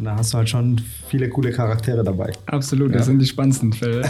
[0.00, 2.32] Und da hast du halt schon viele coole Charaktere dabei.
[2.46, 4.00] Absolut, das sind die spannendsten Fälle.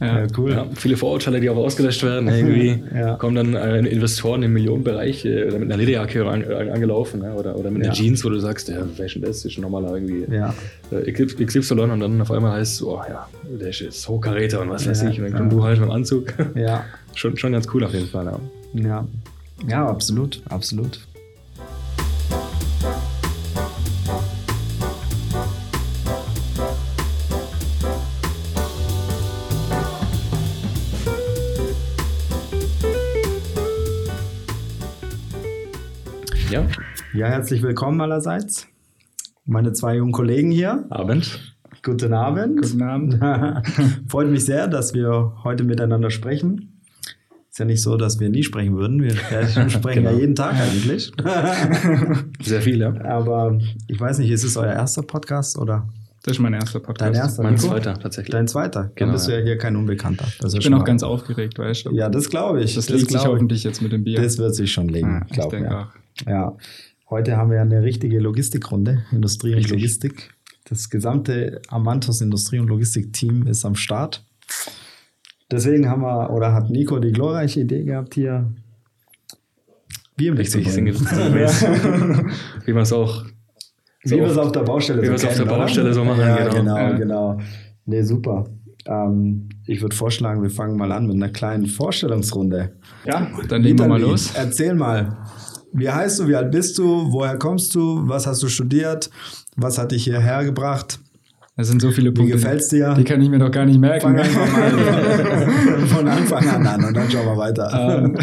[0.00, 0.26] ja.
[0.38, 0.52] cool.
[0.52, 2.26] Ja, viele Vorurteile, die auch ausgelöscht werden.
[2.28, 3.16] Irgendwie Ja.
[3.16, 7.34] kommen dann äh, Investoren im Millionenbereich äh, oder mit einer Lederjacke an, an, angelaufen ne?
[7.34, 8.00] oder, oder mit einer Ja.
[8.00, 10.54] Jeans, wo du sagst, ja, Fashion das ist ein normaler irgendwie Ja.
[10.90, 13.28] äh, XY und dann auf einmal heißt es, oh ja,
[13.60, 15.18] der ist jetzt Hochkaräter und was weiß Ja, ich.
[15.18, 15.38] Und dann ja.
[15.38, 16.32] kommst du halt mit dem Anzug.
[16.54, 16.84] Ja.
[17.14, 18.24] schon, schon ganz cool auf jeden Fall.
[18.24, 18.40] Ja.
[18.88, 19.06] Ja.
[19.68, 21.00] Ja, absolut, absolut.
[37.18, 38.68] Ja, herzlich willkommen allerseits.
[39.44, 40.86] Meine zwei jungen Kollegen hier.
[40.88, 41.56] Abend.
[41.82, 42.62] Guten Abend.
[42.62, 43.18] Guten Abend.
[44.08, 46.80] Freut mich sehr, dass wir heute miteinander sprechen.
[47.50, 49.02] Ist ja nicht so, dass wir nie sprechen würden.
[49.02, 49.10] Wir
[49.68, 50.20] sprechen ja Genau.
[50.20, 51.10] jeden Tag eigentlich.
[52.40, 52.94] Sehr viel, ja.
[53.04, 55.88] Aber ich weiß nicht, ist es euer erster Podcast oder
[56.22, 57.14] Das ist mein erster Podcast.
[57.16, 57.42] dein erster?
[57.42, 58.30] Mein zweiter tatsächlich.
[58.30, 58.82] Dein zweiter.
[58.84, 60.26] Dann Genau, bist du ja hier kein Unbekannter.
[60.38, 61.90] Das ist Ich bin auch ganz aufgeregt, weißt du.
[61.90, 62.76] Ja, das glaube ich.
[62.76, 63.26] das legt sich ich.
[63.26, 64.22] hoffentlich jetzt mit dem Bier.
[64.22, 65.78] Das wird sich schon legen, Ja, ich glaub denke mir.
[65.80, 65.88] auch.
[66.26, 66.56] Ja,
[67.10, 69.72] heute haben wir eine richtige Logistikrunde, Industrie und Richtig.
[69.72, 70.34] Logistik.
[70.64, 74.24] Das gesamte Amantos Industrie- und Logistik-Team ist am Start.
[75.50, 78.52] Deswegen haben wir, oder hat Nico die glorreiche Idee gehabt, hier
[80.16, 81.00] Bier Richtig, sinngemäß.
[82.66, 83.24] Wie man es auch
[84.02, 85.44] Wie wir es auf der Baustelle wie wir es auf der?
[85.44, 86.54] Baustelle so machen, Ja, genau.
[86.54, 86.90] genau, Ja.
[86.92, 87.40] genau.
[87.86, 88.44] Nee, super.
[88.84, 92.72] Ähm, ich würde vorschlagen, wir fangen mal an mit einer kleinen Vorstellungsrunde.
[93.06, 94.32] Ja, dann legen wir mal los.
[94.34, 95.16] Erzähl mal.
[95.72, 99.10] Wie heißt du, wie alt bist du, woher kommst du, was hast du studiert,
[99.56, 100.98] was hat dich hierher gebracht,
[101.56, 102.34] Es sind so viele wie Punkte.
[102.36, 102.94] gefällt's dir?
[102.94, 104.00] Die kann ich mir doch gar nicht merken.
[104.02, 108.04] Fang einfach mal von Anfang an an und dann schauen wir weiter.
[108.04, 108.16] Ähm,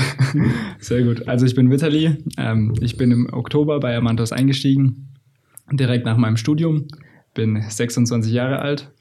[0.79, 1.27] Sehr gut.
[1.27, 2.17] Also ich bin Vitali.
[2.37, 5.09] Ähm, ich bin im Oktober bei Amantos eingestiegen,
[5.71, 6.87] direkt nach meinem Studium.
[7.33, 8.91] Bin 26 Jahre alt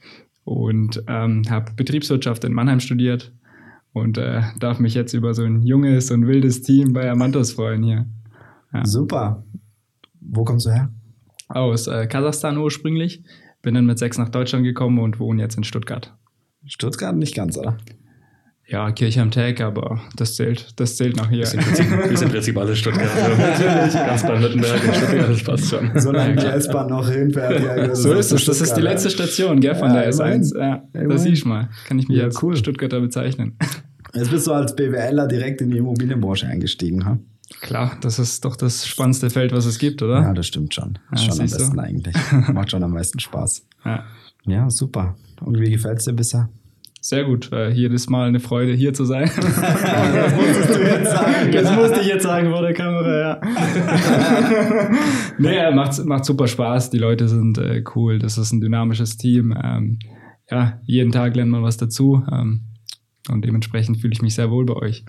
[0.44, 3.32] und ähm, habe Betriebswirtschaft in Mannheim studiert
[3.92, 7.82] und äh, darf mich jetzt über so ein junges und wildes Team bei Amantos freuen
[7.84, 8.06] hier.
[8.74, 8.84] Ja.
[8.84, 9.44] Super.
[10.20, 10.90] Wo kommst du her?
[11.48, 13.22] Aus äh, Kasachstan ursprünglich.
[13.62, 16.14] Bin dann mit sechs nach Deutschland gekommen und wohne jetzt in Stuttgart.
[16.66, 17.76] Stuttgart nicht ganz, oder?
[18.66, 21.40] Ja, Kirche am Tag, aber das zählt, das zählt nach hier.
[21.40, 23.10] Wir sind im Prinzip, alle Stuttgart.
[23.14, 25.90] Also, ganz Baden-Württemberg und Stuttgart, das passt schon.
[26.00, 27.62] Solange die S-Bahn noch hinfährt.
[27.62, 28.46] Ja, So ist es.
[28.46, 30.42] Das ist die letzte Station, gell, von Ja, der immerhin.
[30.42, 30.58] S1.
[30.58, 31.68] Ja, das siehst du mal.
[31.86, 32.56] Kann ich mich Ja, als cool.
[32.56, 33.58] Stuttgarter bezeichnen.
[34.14, 37.18] Jetzt bist du als BWLer direkt in die Immobilienbranche eingestiegen, ha?
[37.60, 40.20] Klar, das ist doch das spannendste Feld, was es gibt, oder?
[40.20, 40.98] Ja, das stimmt schon.
[41.10, 42.16] Das ist Ja, schon am besten eigentlich.
[42.52, 43.66] Macht schon am meisten Spaß.
[43.84, 44.02] Ja.
[44.46, 45.14] Ja, super.
[45.42, 46.48] Und wie gefällt es dir bisher?
[47.02, 47.52] Sehr gut.
[47.52, 49.30] Äh, jedes Mal eine Freude, hier zu sein.
[49.36, 51.52] das musstest du jetzt sagen.
[51.52, 53.40] Das musste ich jetzt sagen vor der Kamera, ja.
[55.38, 56.88] nee, ja, macht, macht super Spaß.
[56.88, 58.18] Die Leute sind äh, cool.
[58.18, 59.54] Das ist ein dynamisches Team.
[59.62, 59.98] Ähm,
[60.50, 62.24] ja, jeden Tag lernt man was dazu.
[62.32, 62.62] Ähm,
[63.30, 65.04] und dementsprechend fühle ich mich sehr wohl bei euch.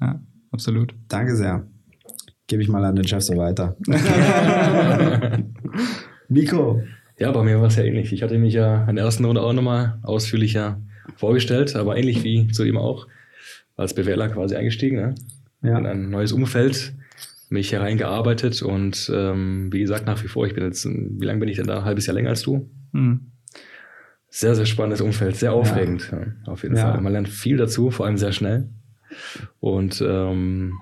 [0.00, 0.20] Ja,
[0.50, 0.94] absolut.
[1.08, 1.64] Danke sehr.
[2.48, 3.76] Gebe ich mal an den Chef so weiter.
[6.28, 6.82] Nico,
[7.18, 8.12] Ja, bei mir war es ja ähnlich.
[8.12, 10.80] Ich hatte mich ja in der ersten Runde auch nochmal ausführlicher
[11.16, 13.06] vorgestellt, aber ähnlich wie zu ihm auch,
[13.76, 15.14] als BWLer quasi eingestiegen, ne?
[15.62, 15.78] Ja.
[15.78, 16.94] in ein neues Umfeld,
[17.48, 21.48] mich hereingearbeitet und ähm, wie gesagt, nach wie vor, ich bin jetzt, wie lange bin
[21.48, 21.78] ich denn da?
[21.78, 22.68] Ein halbes Jahr länger als du?
[22.92, 23.32] Hm.
[24.28, 26.50] Sehr, sehr spannendes Umfeld, sehr aufregend, ja.
[26.52, 26.92] auf jeden Ja.
[26.92, 27.00] Fall.
[27.00, 28.68] Man lernt viel dazu, vor allem sehr schnell.
[29.60, 30.74] Und ähm,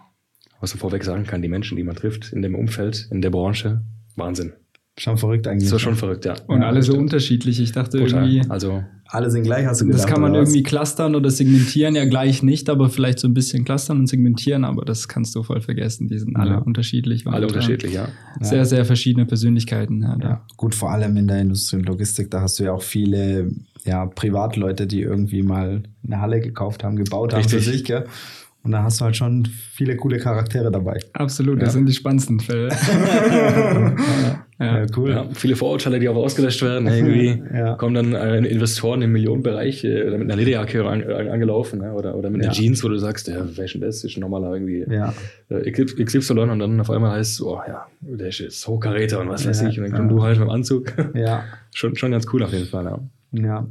[0.64, 3.30] was man vorweg sagen kann, die Menschen, die man trifft in dem Umfeld, in der
[3.30, 3.82] Branche,
[4.16, 4.52] Wahnsinn.
[4.98, 5.70] schon verrückt eigentlich.
[5.72, 6.34] War schon verrückt, ja.
[6.47, 7.02] Und Ja, alle so stimmt.
[7.04, 7.60] unterschiedlich.
[7.60, 8.28] Ich dachte Total.
[8.30, 10.02] irgendwie, Also Alle sind gleich, hast du gedacht.
[10.04, 13.64] das kann man irgendwie clustern oder segmentieren, ja gleich nicht, aber vielleicht so ein bisschen
[13.64, 16.08] clustern und segmentieren, aber das kannst du voll vergessen.
[16.08, 16.58] Die sind alle Ja.
[16.58, 17.26] unterschiedlich.
[17.26, 18.08] alle unterschiedlich, ja.
[18.41, 20.00] Sehr, sehr verschiedene Persönlichkeiten.
[20.02, 23.50] Ja, gut, vor allem in der Industrie und Logistik, da hast du ja auch viele
[23.84, 27.72] ja, Privatleute, die irgendwie mal eine Halle gekauft haben, gebaut haben für Richtig.
[27.75, 28.06] sich, gell?
[28.64, 30.98] Und da hast du halt schon viele coole Charaktere dabei.
[31.12, 31.72] Absolut, das Ja.
[31.75, 32.70] sind die spannendsten Fälle.
[34.60, 34.86] Ja, ja.
[34.97, 35.10] cool.
[35.10, 36.87] Ja, viele Vorurteile, die auch ausgelöscht werden.
[36.87, 37.75] Irgendwie Ja.
[37.75, 41.93] kommen dann äh, Investoren im Millionenbereich äh, oder mit einer Lederjacke an, an, angelaufen ne?
[41.93, 42.52] oder, oder mit einer.
[42.52, 45.12] Jeans, wo du sagst, ja, Fashion das ist ein normaler irgendwie Ja,
[45.49, 49.28] äh, XY und dann auf einmal heißt es, oh ja, der ist jetzt Hochkaräter und
[49.28, 49.78] was weiß Ja, ich.
[49.78, 49.99] Und dann ja.
[49.99, 50.93] kommst du halt mit dem Anzug.
[51.14, 51.43] ja,
[51.75, 52.96] schon, schon ganz cool auf jeden Fall.
[53.32, 53.66] Ja.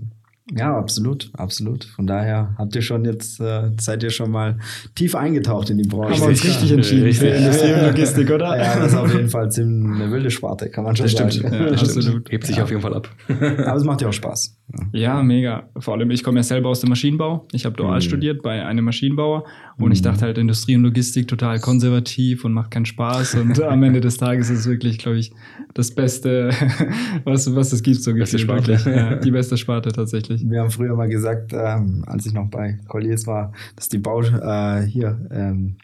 [0.52, 0.58] Ja.
[0.64, 1.86] Ja, absolut, absolut.
[1.86, 4.58] Von daher habt ihr schon jetzt, äh, seid ihr schon mal
[4.96, 6.14] tief eingetaucht in die Branche.
[6.16, 7.30] Haben wir uns richtig entschieden Richtig.
[7.30, 8.58] für Industrie und Logistik, oder?
[8.58, 11.34] Ja, das ist auf jeden Fall eine wilde Sparte, kann man schon Das stimmt.
[11.34, 11.54] sagen.
[11.54, 11.98] Ja, das stimmt.
[11.98, 12.32] absolut.
[12.32, 13.10] Hebt sich auf jeden Fall ab.
[13.30, 14.58] Aber es macht ja auch Spaß.
[14.92, 15.70] Ja, mega.
[15.80, 17.46] Vor allem, ich komme ja selber aus dem Maschinenbau.
[17.52, 18.02] Ich habe dual Mhm.
[18.02, 19.44] studiert bei einem Maschinenbauer
[19.78, 20.04] und ich Mhm.
[20.06, 23.36] dachte halt, Industrie und Logistik total konservativ und macht keinen Spaß.
[23.36, 25.32] Und am Ende des Tages ist es wirklich, glaube ich,
[25.74, 26.50] das Beste,
[27.26, 28.64] was, was es gibt, so Beste gefühlt.
[28.66, 28.86] Sparte.
[28.86, 28.96] Wirklich.
[28.96, 30.33] Ja, die beste Sparte tatsächlich.
[30.42, 34.22] Wir haben früher mal gesagt, ähm, als ich noch bei Colliers war, dass die Bau
[34.22, 35.78] äh, hier, ähm,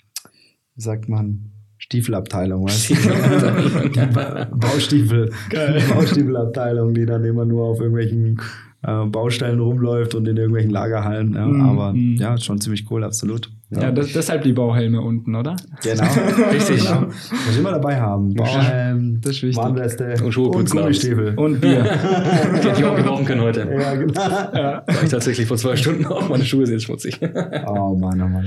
[0.76, 3.90] wie sagt man, Stiefelabteilung, weißt du?
[3.90, 5.82] die ba Baustiefel, Geil.
[5.90, 8.40] Baustiefelabteilung, die dann immer nur auf irgendwelchen
[8.82, 11.34] äh, Baustellen rumläuft und in irgendwelchen Lagerhallen.
[11.34, 11.62] Ja, Mhm.
[11.62, 12.16] Aber Mhm.
[12.16, 13.52] ja, schon ziemlich cool, absolut.
[13.72, 15.56] Ja, das, deshalb die Bauhelme unten, oder?
[15.84, 16.04] Genau.
[16.52, 16.84] Richtig.
[16.88, 17.02] Genau.
[17.02, 18.34] Muss immer dabei haben.
[18.34, 19.58] Bauhelm, Das ist wichtig.
[19.58, 21.36] Warnweste Und Schuhe putzen Gummistiefel.
[21.36, 21.84] Und Bier.
[21.84, 23.60] Die hätte ich auch gebrauchen können heute.
[23.72, 24.14] ja, genau.
[24.22, 24.84] ja.
[24.88, 26.30] War ich tatsächlich vor zwei Stunden auf.
[26.30, 27.20] Meine Schuhe sind schmutzig.
[27.22, 28.46] Oh Mann, oh Mann, oh Mann.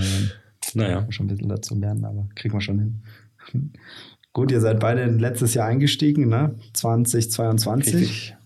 [0.75, 1.07] naja.
[1.11, 3.03] schon ein bisschen dazu lernen, aber kriegen wir schon hin.
[4.33, 6.55] Gut, ihr seid beide letztes Jahr eingestiegen, ne?
[6.73, 7.95] 2022.
[7.95, 8.37] Richtig.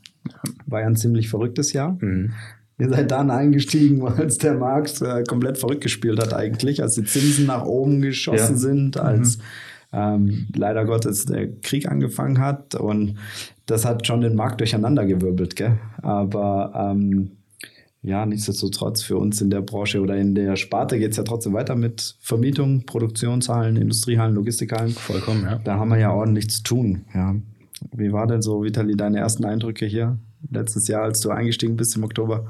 [0.66, 1.96] War ja ein ziemlich verrücktes Jahr.
[2.00, 2.32] Mhm.
[2.78, 7.04] Ihr seid dann eingestiegen, als der Markt äh, komplett verrückt gespielt hat eigentlich, als die
[7.04, 8.58] Zinsen nach oben geschossen Ja.
[8.58, 9.38] sind, als
[9.92, 13.16] ähm, leider Gottes der Krieg angefangen hat und
[13.66, 15.78] das hat schon den Markt durcheinandergewirbelt, gell?
[16.02, 17.30] Aber ähm,
[18.02, 21.54] ja, nichtsdestotrotz für uns in der Branche oder in der Sparte geht es ja trotzdem
[21.54, 24.90] weiter mit Vermietung, Produktionshallen, Industriehallen, Logistikhallen.
[24.92, 25.60] Vollkommen, ja.
[25.64, 27.04] Da haben wir ja ordentlich zu tun.
[27.14, 27.34] Ja.
[27.94, 30.18] Wie war denn so, Vitali, deine ersten Eindrücke hier
[30.50, 32.46] letztes Jahr, als du eingestiegen bist im Oktober?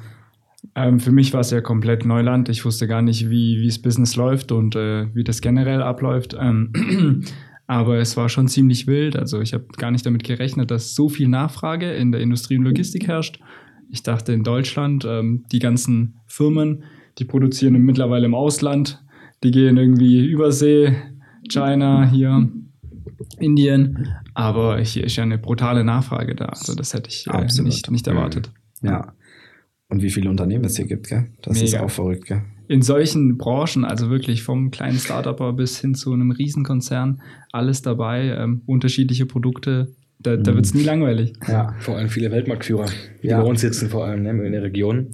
[0.75, 2.49] Ähm, für mich war es ja komplett Neuland.
[2.49, 6.37] Ich wusste gar nicht, wie das Business läuft und äh, wie das generell abläuft.
[6.39, 7.25] Ähm,
[7.67, 9.17] aber es war schon ziemlich wild.
[9.17, 12.65] Also ich habe gar nicht damit gerechnet, dass so viel Nachfrage in der Industrie und
[12.65, 13.41] Logistik herrscht.
[13.91, 16.85] Ich dachte in Deutschland, ähm, die ganzen Firmen,
[17.19, 19.03] die produzieren mittlerweile im Ausland.
[19.43, 20.95] Die gehen irgendwie Übersee,
[21.49, 22.49] China hier,
[23.39, 24.09] Indien.
[24.35, 26.47] Aber hier ist ja eine brutale Nachfrage da.
[26.47, 27.71] Also das hätte ich äh, Absolut.
[27.73, 28.51] nicht, nicht erwartet.
[28.83, 29.15] Ja.
[29.89, 31.27] Und wie viele Unternehmen es hier gibt, gell?
[31.43, 31.85] Das ist Mega.
[31.85, 32.43] auch verrückt, gell?
[32.69, 37.23] in solchen Branchen, also wirklich vom kleinen Startupper bis hin zu einem Riesenkonzern,
[37.53, 39.95] alles dabei, ähm, unterschiedliche Produkte.
[40.19, 40.57] Da, da Mhm.
[40.57, 41.35] wird es nie langweilig.
[41.47, 41.75] Ja.
[41.79, 42.87] Vor allem viele Weltmarktführer,
[43.23, 43.41] die Ja.
[43.41, 45.11] bei uns sitzen, vor allem ne, in der Region.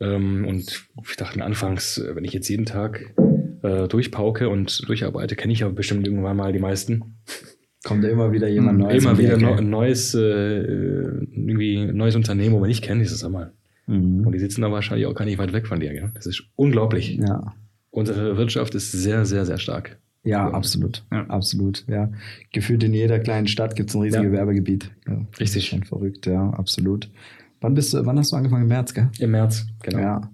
[0.00, 3.14] Ähm, und ich dachte mir anfangs, wenn ich jetzt jeden Tag
[3.62, 7.16] äh, durchpauke und durcharbeite, kenne ich ja bestimmt irgendwann mal die meisten.
[7.84, 8.84] Kommt ja immer wieder jemand Mhm.
[8.84, 9.02] Neues.
[9.04, 13.52] Immer wieder neu- ein neues, äh, irgendwie neues Unternehmen, wo man nicht kennt, dieses einmal.
[13.88, 14.32] Und Mhm.
[14.32, 15.92] die sitzen da wahrscheinlich auch gar nicht weit weg von dir.
[15.92, 16.10] Gell?
[16.14, 17.16] Das ist unglaublich.
[17.16, 17.52] Ja.
[17.90, 19.98] Unsere Wirtschaft ist sehr, sehr, sehr stark.
[20.24, 20.54] Ja, Ja.
[20.54, 21.04] absolut.
[21.10, 21.26] Ja.
[21.26, 21.84] Absolut.
[21.88, 22.10] Ja.
[22.52, 24.30] Gefühlt in jeder kleinen Stadt gibt es ein riesiges Ja.
[24.30, 24.90] Gewerbegebiet.
[25.08, 25.64] Ja, das Richtig.
[25.64, 27.10] Ist schon verrückt, ja, absolut.
[27.60, 28.62] Wann bist du, wann hast du angefangen?
[28.62, 29.08] Im März, gell?
[29.18, 29.98] Im März, genau.
[29.98, 30.30] Ja.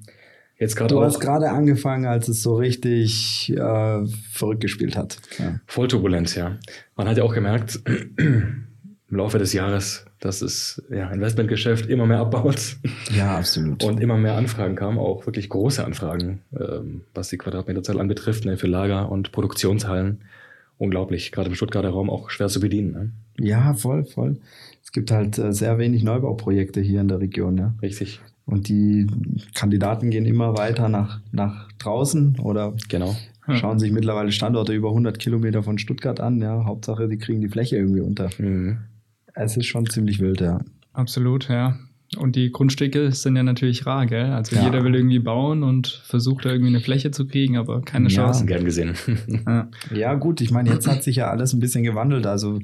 [0.59, 5.19] Jetzt gerade Du auch hast gerade angefangen, als es so richtig äh, verrückt gespielt hat.
[5.39, 5.61] Ja.
[5.67, 6.57] voll turbulent, ja.
[6.97, 7.81] Man hat ja auch gemerkt,
[8.17, 12.77] im Laufe des Jahres, dass es ja, Investmentgeschäft immer mehr abbaut
[13.17, 13.85] ja, absolut.
[13.85, 18.57] und immer mehr Anfragen kamen, auch wirklich große Anfragen, ähm, was die Quadratmeterzahl anbetrifft, ne,
[18.57, 20.23] für Lager und Produktionshallen.
[20.77, 22.93] Unglaublich, gerade im Stuttgarter Raum auch schwer zu bedienen.
[22.93, 23.11] Ne?
[23.41, 24.37] ja, voll, voll.
[24.83, 27.59] Es gibt halt äh, sehr wenig Neubauprojekte hier in der Region.
[27.59, 27.75] Ja.
[27.83, 29.07] Richtig, Und die
[29.55, 33.15] Kandidaten gehen immer weiter nach, nach draußen oder genau.
[33.51, 36.41] Schauen sich mittlerweile Standorte über 100 Kilometer von Stuttgart an.
[36.41, 36.65] Ja.
[36.65, 38.31] Hauptsache, die kriegen die Fläche irgendwie unter.
[38.39, 38.79] Mhm.
[39.35, 40.61] Es ist schon ziemlich wild, ja.
[40.95, 41.79] Absolut, ja.
[42.17, 44.33] Und die Grundstücke sind ja natürlich rar, gell?
[44.33, 44.65] Also Ja.
[44.65, 48.17] jeder will irgendwie bauen und versucht da irgendwie eine Fläche zu kriegen, aber keine Ja.
[48.25, 48.47] Chance.
[48.47, 48.95] Gern gesehen.
[49.47, 49.69] Ja.
[49.95, 52.27] Ja, gut, ich meine, jetzt hat sich ja alles ein bisschen gewandelt.
[52.27, 52.61] Also,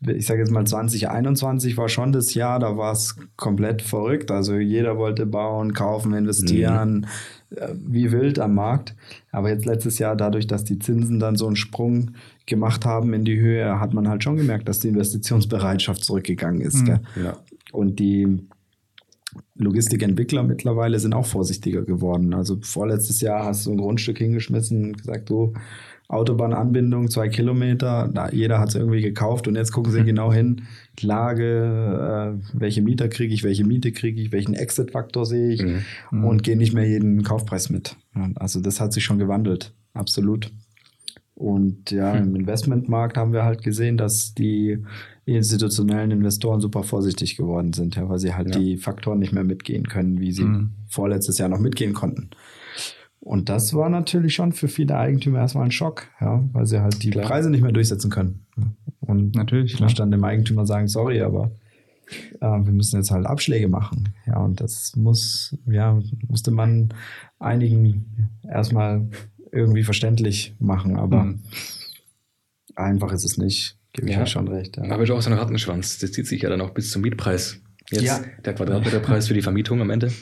[0.00, 4.30] ich sage jetzt mal, 2021 war schon das Jahr, da war es komplett verrückt.
[4.30, 7.06] Also, jeder wollte bauen, kaufen, investieren,
[7.50, 8.94] äh, wie wild am Markt.
[9.32, 12.12] Aber jetzt letztes Jahr, dadurch, dass die Zinsen dann so einen Sprung
[12.44, 16.86] gemacht haben in die Höhe, hat man halt schon gemerkt, dass die Investitionsbereitschaft zurückgegangen ist.
[16.86, 17.00] Mhm.
[17.22, 17.36] Ja.
[17.72, 18.46] Und die
[19.54, 22.34] Logistikentwickler mittlerweile sind auch vorsichtiger geworden.
[22.34, 25.54] Also vorletztes Jahr hast du ein Grundstück hingeschmissen und gesagt, du,
[26.08, 30.62] Autobahnanbindung, zwei Kilometer, da, jeder hat es irgendwie gekauft und jetzt gucken sie genau hin,
[31.00, 35.62] Lage, äh, welche Mieter kriege ich, welche Miete kriege ich, welchen Exit-Faktor sehe ich
[36.10, 36.24] Mhm.
[36.24, 37.96] und gehe nicht mehr jeden Kaufpreis mit.
[38.36, 40.52] Also das hat sich schon gewandelt, absolut.
[41.34, 42.28] Und ja, Hm.
[42.28, 44.78] im Investmentmarkt haben wir halt gesehen, dass die
[45.26, 48.58] institutionellen Investoren super vorsichtig geworden sind, ja, weil sie halt Ja.
[48.60, 50.70] die Faktoren nicht mehr mitgehen können, wie sie Mhm.
[50.88, 52.30] vorletztes Jahr noch mitgehen konnten.
[53.26, 57.02] Und das war natürlich schon für viele Eigentümer erstmal ein Schock, ja, weil sie halt
[57.02, 57.26] die Klar.
[57.26, 58.46] Preise nicht mehr durchsetzen können.
[59.00, 59.88] Und Natürlich, klar.
[59.88, 61.50] stand dem Eigentümer sagen, sorry, aber
[62.40, 64.10] äh, wir müssen jetzt halt Abschläge machen.
[64.26, 66.90] Ja, und das muss, ja, musste man
[67.40, 69.08] einigen erstmal
[69.50, 71.42] irgendwie verständlich machen, aber Mhm.
[72.76, 73.76] einfach ist es nicht.
[73.92, 74.20] Gebe ich Ja.
[74.20, 74.76] ja schon recht.
[74.76, 74.84] Ja.
[74.90, 75.98] Aber ist auch so ein Rattenschwanz.
[75.98, 77.58] Das zieht sich ja dann auch bis zum Mietpreis.
[77.90, 78.20] Jetzt Ja.
[78.44, 80.12] der Quadratmeterpreis für die Vermietung am Ende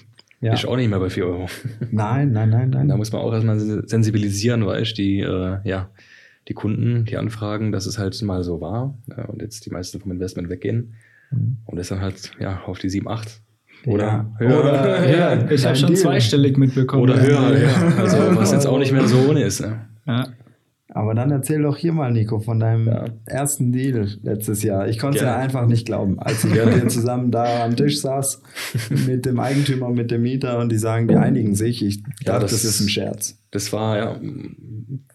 [0.41, 0.53] ja.
[0.55, 1.47] ist auch nicht mehr bei 4 Euro.
[1.91, 2.89] Nein, nein, nein, nein.
[2.89, 5.91] Da muss man auch erstmal sensibilisieren, weißt die, äh, ja,
[6.49, 10.01] die Kunden, die anfragen, dass es halt mal so war äh, und jetzt die meisten
[10.01, 10.95] vom Investment weggehen
[11.31, 11.57] Mhm.
[11.65, 13.41] und das dann halt ja auf die 7, 8
[13.87, 14.33] oder Ja.
[14.39, 14.61] höher.
[14.61, 15.99] Oder- Ja, ich habe schon Deal.
[16.01, 17.03] zweistellig mitbekommen.
[17.03, 17.75] Oder höher, ja.
[17.99, 19.61] Also was jetzt auch nicht mehr so ohne ist.
[19.63, 19.87] Ne?
[20.07, 20.27] Ja.
[20.97, 23.07] Aber dann erzähl doch hier mal, Nico, von deinem Ja.
[23.27, 24.87] ersten Deal letztes Jahr.
[24.89, 28.01] Ich konnte es ja einfach nicht glauben, als ich mit dir zusammen da am Tisch
[28.01, 28.41] saß,
[29.07, 31.85] mit dem Eigentümer, mit dem Mieter und die sagen, die einigen sich.
[31.85, 33.37] Ich dachte, das- das ist ein Scherz.
[33.51, 34.21] Das war ja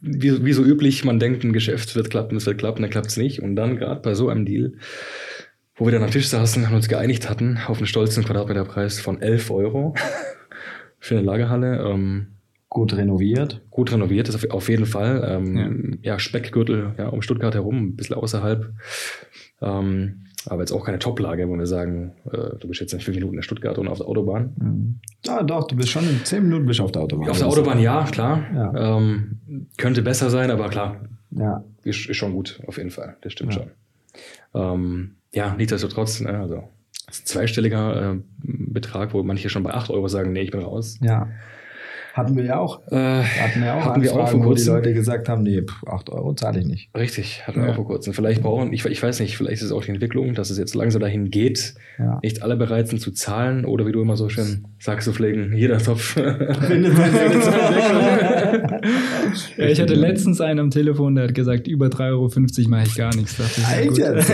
[0.01, 3.07] wie, wie so üblich, man denkt, ein Geschäft wird klappen, es wird klappen, dann klappt
[3.07, 3.41] es nicht.
[3.41, 4.73] Und dann gerade bei so einem Deal,
[5.75, 9.21] wo wir dann am Tisch saßen und uns geeinigt hatten auf einen stolzen Quadratmeterpreis von
[9.21, 9.95] 11 Euro
[10.99, 12.27] für eine Lagerhalle, ähm,
[12.71, 13.61] Gut renoviert.
[13.71, 15.23] gut renoviert ist auf, auf jeden Fall.
[15.27, 16.19] Ähm, ja.
[16.19, 18.71] Speckgürtel ja, um Stuttgart herum, ein bisschen außerhalb.
[19.61, 23.15] Ähm, aber jetzt auch keine Top-Lage, wo wir sagen, äh, du bist jetzt in fünf
[23.17, 24.53] Minuten in Stuttgart und auf der Autobahn.
[24.57, 24.99] Mhm.
[25.25, 27.29] Ja, doch, du bist schon in zehn Minuten bist du auf der Autobahn.
[27.29, 28.43] Auf der Autobahn ja, klar.
[28.53, 28.97] Ja.
[28.97, 33.17] Ähm, könnte besser sein, aber klar, Ja, ist, ist schon gut, auf jeden Fall.
[33.21, 33.61] Das stimmt Ja.
[33.61, 33.71] schon.
[34.53, 36.63] Ähm, ja, nichtsdestotrotz, ne, also
[37.07, 40.51] das ist ein zweistelliger äh, Betrag, wo manche schon bei 8 Euro sagen, nee, ich
[40.51, 40.99] bin raus.
[41.01, 41.27] ja.
[42.13, 42.81] Hatten wir ja auch.
[42.91, 44.73] Äh, Hatten wir auch Hatten wir auch vor wo die kurzem.
[44.75, 46.89] Leute gesagt haben, nee, pff, 8 Euro zahle ich nicht.
[46.97, 47.71] Richtig, hatten wir Ja.
[47.71, 48.13] auch vor kurzem.
[48.13, 50.73] Vielleicht brauchen, ich, ich weiß nicht, vielleicht ist es auch die Entwicklung, dass es jetzt
[50.75, 52.19] langsam dahin geht, Ja.
[52.23, 55.53] nicht alle bereit sind zu zahlen oder wie du immer so schön sagst, zu pflegen,
[55.55, 56.17] jeder Topf.
[59.57, 62.95] Ja, ich hatte letztens einen am Telefon, der hat gesagt, über 3,50 Euro mache ich
[62.95, 63.37] gar nichts.
[63.37, 63.97] Dachte Echt gut.
[63.97, 64.33] jetzt?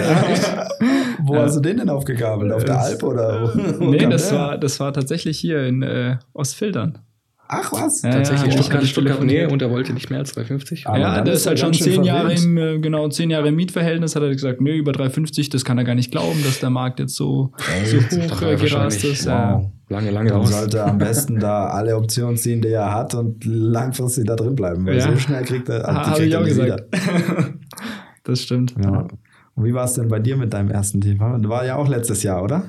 [1.24, 1.42] Wo Ja.
[1.44, 2.52] hast du den denn aufgegabelt?
[2.52, 3.52] Auf der Alp oder?
[3.54, 3.86] wo?
[3.86, 7.00] Wo Nee, das war, das war tatsächlich hier in äh, Ostfildern.
[7.48, 8.02] Ach was?
[8.02, 9.46] Ja, Tatsächlich, ja, Stuttgart, ich Stuttgart telefoniert.
[9.48, 10.88] Nähe und er wollte nicht mehr als 2,50.
[10.88, 13.56] Aber ja, der ist ist halt schon zehn Jahre, im, äh, genau, zehn Jahre im
[13.56, 16.72] Mietverhältnis, hat er gesagt, nö, über 3,50, das kann er gar nicht glauben, dass der
[16.72, 17.52] Markt jetzt so,
[17.86, 19.28] so hoch äh, gerast ist.
[19.28, 19.70] Wow.
[19.90, 20.52] Lange, lange Dann raus.
[20.52, 24.56] sollte er am besten da alle Optionen ziehen, die er hat und langfristig da drin
[24.56, 24.84] bleiben.
[24.88, 25.12] Weil Ja.
[25.12, 26.84] so schnell kriegt er, Ja, die Habe kriegt ich er auch nicht gesagt.
[28.24, 28.76] das stimmt.
[28.78, 28.90] wieder.
[28.92, 29.08] Ja.
[29.54, 31.20] Und wie war es denn bei dir mit deinem ersten Team?
[31.20, 32.64] War ja auch letztes Jahr, oder?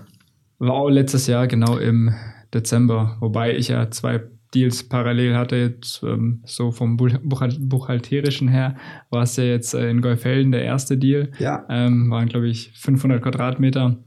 [0.59, 2.15] War auch letztes Jahr genau im
[2.55, 4.21] Dezember, wobei ich ja zwei
[4.57, 5.57] Deals parallel hatte.
[5.57, 8.77] Jetzt, ähm, so vom Buch Buchhal- Buchhalterischen her
[9.11, 11.31] war es ja jetzt äh, in Golfelden der erste Deal.
[11.39, 11.65] Ja.
[11.69, 13.99] Ähm, waren, glaube ich, 500 Quadratmeter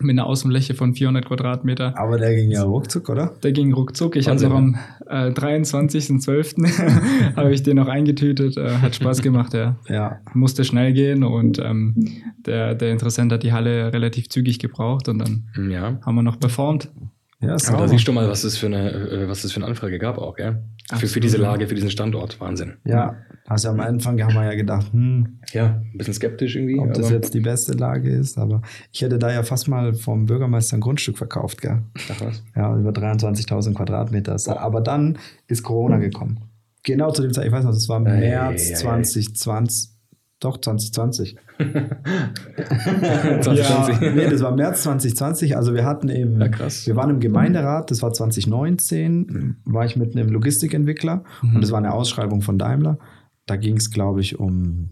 [0.00, 1.96] mit einer Außenfläche von 400 Quadratmeter.
[1.96, 3.34] Aber der ging ja ruckzuck, oder?
[3.42, 4.16] Der ging ruckzuck.
[4.16, 7.34] Ich noch am äh, 23.12.
[7.36, 8.56] habe ich den noch eingetütet.
[8.56, 9.76] Äh, hat Spaß gemacht, ja.
[9.88, 10.18] Ja.
[10.34, 11.94] Musste schnell gehen und ähm,
[12.46, 15.98] der, der Interessent hat die Halle relativ zügig gebraucht und dann Ja.
[16.04, 16.90] haben wir noch performt.
[17.42, 19.66] Ja, Aber da siehst du mal, was es für eine, äh, was es für eine
[19.66, 20.62] Anfrage gab auch, gell?
[20.94, 22.40] Für, für diese Lage, für diesen Standort.
[22.40, 22.74] Wahnsinn.
[22.84, 23.16] Ja.
[23.46, 26.78] Also am Anfang haben wir ja gedacht, hm, Ja, ein bisschen skeptisch irgendwie.
[26.78, 28.38] ob das jetzt die beste Lage ist.
[28.38, 31.82] Aber ich hätte da ja fast mal vom Bürgermeister ein Grundstück verkauft, gell?
[32.12, 32.42] Ach was.
[32.54, 34.36] Ja, über 23.000 Quadratmeter.
[34.60, 35.18] Aber dann
[35.48, 36.40] ist Corona gekommen.
[36.84, 38.74] Genau zu dem Zeit, ich weiß noch, das war März ei.
[38.74, 39.91] 2020.
[40.42, 41.36] Doch, 2020.
[43.42, 44.00] 2020.
[44.02, 45.56] Ja, nee, das war März 2020.
[45.56, 46.86] Also wir hatten im, Ja, krass.
[46.86, 51.54] wir waren im Gemeinderat, das war 2019, war ich mit einem Logistikentwickler Mhm.
[51.56, 52.98] und das war eine Ausschreibung von Daimler.
[53.46, 54.90] Da ging es, glaube ich, um,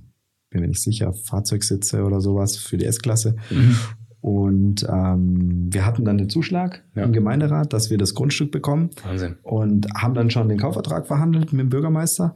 [0.51, 3.37] bin mir nicht sicher, Fahrzeugsitze oder sowas für die S-Klasse.
[3.51, 3.77] Mhm.
[4.21, 7.05] Und ähm, wir hatten dann den Zuschlag Ja.
[7.05, 9.37] im Gemeinderat, dass wir das Grundstück bekommen Wahnsinn.
[9.43, 12.35] und haben dann schon den Kaufvertrag verhandelt mit dem Bürgermeister.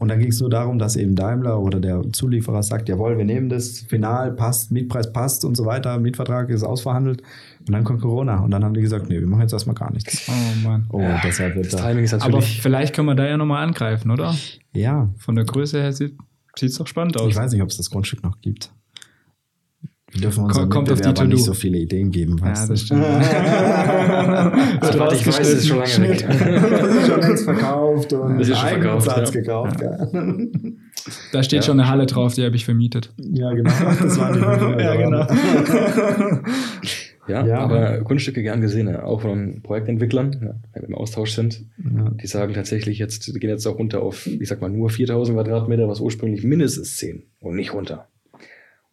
[0.00, 3.24] Und dann ging es nur darum, dass eben Daimler oder der Zulieferer sagt, jawohl, wir
[3.24, 7.22] nehmen das, final passt, Mietpreis passt und so weiter, Mietvertrag ist ausverhandelt.
[7.66, 9.92] Und dann kommt Corona und dann haben die gesagt, nee, wir machen jetzt erstmal gar
[9.92, 10.28] nichts.
[10.28, 10.86] Oh Mann.
[10.92, 11.88] Oh, Ja, deshalb wird Das da.
[11.88, 12.62] Timing ist Aber natürlich.
[12.62, 14.34] vielleicht können wir da ja nochmal angreifen, oder?
[14.72, 16.16] Ja, Von der Größe her sieht
[16.60, 17.28] es doch spannend aus.
[17.30, 18.72] ich weiß nicht, ob es das Grundstück noch gibt.
[20.10, 22.36] Wir dürfen unseren kommt auf die Mitbewerbern nicht so viele Ideen geben.
[22.38, 22.86] Ja, weißt das du.
[22.86, 23.04] stimmt.
[24.80, 26.26] Also, warte, ich weiß, es ist schon lange weg.
[26.26, 29.30] Das ist schon längst verkauft und Das ist schon verkauft, ja.
[29.30, 29.78] gekauft.
[29.78, 30.50] gell.
[31.32, 31.62] Da steht Ja.
[31.62, 33.12] schon eine Halle drauf, die habe ich vermietet.
[33.18, 33.70] Ja, genau.
[34.02, 35.26] Das war die Ja, genau.
[37.28, 37.58] Ja, Ja.
[37.58, 39.02] aber Grundstücke gern gesehen, ja.
[39.04, 41.62] auch von Projektentwicklern, ja, wenn wir im Austausch sind.
[41.78, 42.10] Ja.
[42.22, 45.36] Die sagen tatsächlich jetzt, die gehen jetzt auch runter auf, ich sag mal, nur 4000
[45.36, 48.08] Quadratmeter, was ursprünglich mindestens 10 und nicht runter.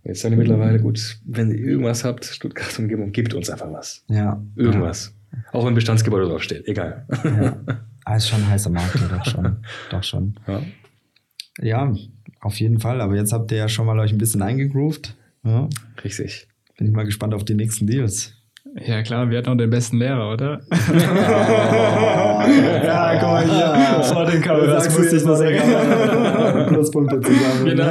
[0.05, 4.05] Jetzt sagen die mittlerweile, gut, wenn ihr irgendwas habt, Stuttgart Umgebung, gibt uns einfach was.
[4.07, 4.41] Ja.
[4.55, 5.15] Irgendwas.
[5.51, 7.05] Auch wenn Bestandsgebäude draufsteht, egal.
[7.23, 7.57] Ja.
[8.07, 9.57] Ah, ist schon ein heißer Markt, ja, doch schon.
[9.89, 10.35] Doch schon.
[10.45, 10.61] Ja.
[11.59, 11.95] Ja,
[12.39, 13.01] auf jeden Fall.
[13.01, 15.15] Aber jetzt habt ihr ja schon mal euch ein bisschen eingegroovt.
[15.43, 15.67] Ja.
[16.03, 16.47] Richtig.
[16.77, 18.34] bin ich mal gespannt auf die nächsten Deals.
[18.77, 20.59] Ja, klar, wir hatten auch den besten Lehrer, oder?
[22.47, 24.03] Oh, ja, guck mal hier.
[24.03, 26.67] Vor den Kameras Sagst du musste ich noch mal sagen.
[26.67, 27.65] Pluspunkte zusammen.
[27.65, 27.83] Genau,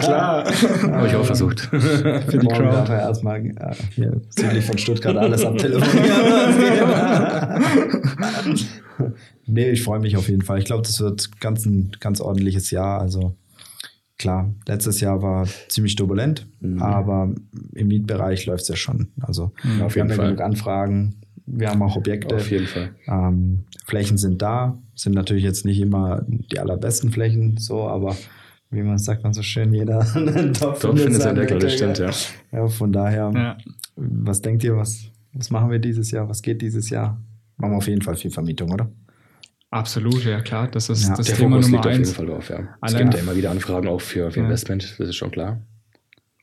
[0.00, 0.44] klar.
[0.92, 1.60] Habe ich auch versucht.
[1.60, 2.76] Für die Morgen Crowd.
[2.76, 3.52] darf er erstmal äh,
[3.94, 7.64] hier südlich von Stuttgart alles abtelefonieren.
[9.46, 10.58] nee, ich freue mich auf jeden Fall.
[10.58, 13.00] Ich glaube, das wird ganz ein ganz ordentliches Jahr.
[13.00, 13.34] Also
[14.20, 16.46] klar, letztes Jahr war ziemlich turbulent,
[16.78, 17.32] aber
[17.74, 19.08] im Mietbereich läuft es ja schon.
[19.20, 19.82] Also Mhm.
[19.82, 20.26] Auf wir haben jeden ja Fall.
[20.26, 21.16] genug Anfragen.
[21.46, 22.36] Wir haben auch Objekte.
[22.36, 22.90] Auf jeden Fall.
[23.08, 28.14] Ähm, Flächen sind da, sind natürlich jetzt nicht immer die allerbesten Flächen, so, aber
[28.70, 30.00] wie man sagt man so schön, jeder
[30.52, 32.10] Topf Top findet sein Deckel, das stimmt, ja.
[32.52, 32.68] ja.
[32.68, 33.56] Von daher, Ja.
[33.96, 36.28] was denkt ihr, was, was machen wir dieses Jahr?
[36.28, 37.20] Was geht dieses Jahr?
[37.56, 38.88] Machen wir auf jeden Fall viel Vermietung, oder?
[39.70, 40.68] Absolut, ja klar.
[40.68, 41.14] Das ist Ja.
[41.16, 42.12] das Der Thema Fokus Nummer liegt auf jeden eins.
[42.12, 42.58] Fall drauf, ja.
[42.58, 44.44] Es Allein- gibt ja immer wieder Anfragen auch für, für Ja.
[44.46, 45.60] Investment, das ist schon klar.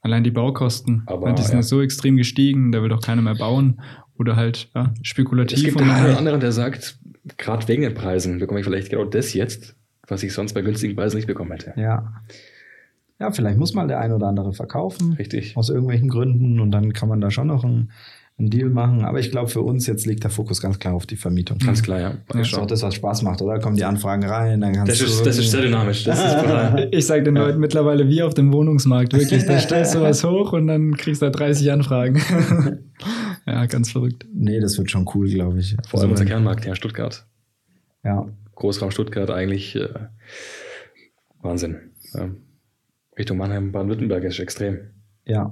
[0.01, 1.03] Allein die Baukosten.
[1.07, 1.63] Aber, die sind ja.
[1.63, 3.81] so extrem gestiegen, da will doch keiner mehr bauen.
[4.17, 5.57] Oder halt ja, spekulativ.
[5.60, 6.98] Es gibt einen oder anderen, der sagt,
[7.38, 9.75] gerade wegen den Preisen bekomme ich vielleicht genau das jetzt,
[10.07, 11.74] was ich sonst bei günstigen Preisen nicht bekommen hätte.
[11.75, 12.13] Ja.
[13.19, 15.13] Ja, vielleicht muss mal der ein oder andere verkaufen.
[15.13, 15.57] Richtig.
[15.57, 17.91] Aus irgendwelchen Gründen und dann kann man da schon noch einen,
[18.39, 19.03] einen Deal machen.
[19.03, 21.58] Aber ich glaube, für uns jetzt liegt der Fokus ganz klar auf die Vermietung.
[21.58, 22.10] Ganz klar, ja.
[22.12, 22.17] Ja.
[22.27, 23.60] Das ist auch das, was Spaß macht, oder?
[23.60, 26.03] Kommen die Anfragen rein, dann kannst Das du ist, das ist sehr dynamisch.
[26.03, 26.88] Das ist.
[26.91, 29.46] Ich sage den Leuten mittlerweile wie auf dem Wohnungsmarkt, wirklich.
[29.46, 32.22] Da stellst du was hoch und dann kriegst du da 30 Anfragen.
[33.48, 34.25] ja, ganz verrückt.
[34.32, 35.75] Nee, das wird schon cool, glaube ich.
[35.88, 37.25] Vor allem Also, unser Kernmarkt, ja, Stuttgart.
[38.03, 39.89] Ja, Großraum Stuttgart eigentlich äh,
[41.41, 41.77] Wahnsinn.
[42.13, 42.29] Ja.
[43.17, 44.77] Richtung Mannheim, Baden-Württemberg ist extrem.
[45.25, 45.51] ja,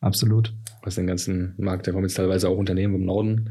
[0.00, 0.54] absolut.
[0.86, 3.50] Was den ganzen Markt, da kommen jetzt teilweise auch Unternehmen im Norden.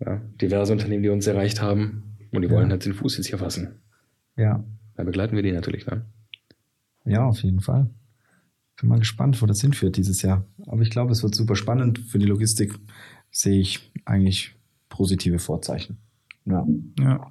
[0.00, 2.54] Ja, diverse Unternehmen, die uns erreicht haben und die Ja.
[2.54, 3.80] wollen halt den Fuß jetzt hier fassen.
[4.36, 5.86] Ja, Da begleiten wir die natürlich.
[5.86, 6.06] Ne?
[7.04, 7.90] ja, auf jeden Fall.
[8.80, 10.44] Bin mal gespannt, wo das hinführt dieses Jahr.
[10.66, 11.98] Aber ich glaube, es wird super spannend.
[11.98, 12.74] Für die Logistik
[13.30, 14.54] sehe ich eigentlich
[14.88, 15.98] positive Vorzeichen.
[16.46, 16.66] Ja,
[16.98, 17.30] Ja.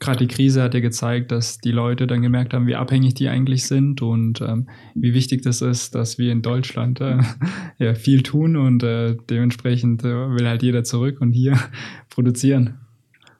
[0.00, 3.28] Gerade die Krise hat ja gezeigt, dass die Leute dann gemerkt haben, wie abhängig die
[3.28, 7.18] eigentlich sind und ähm, wie wichtig das ist, dass wir in Deutschland äh,
[7.78, 11.58] ja, viel tun und äh, dementsprechend äh, will halt jeder zurück und hier
[12.08, 12.78] produzieren.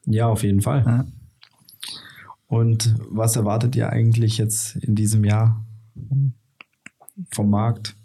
[0.04, 0.84] ja auf jeden Fall.
[0.86, 1.06] Ja.
[2.46, 5.64] Und was erwartet ihr eigentlich jetzt in diesem Jahr
[7.32, 7.96] vom Markt?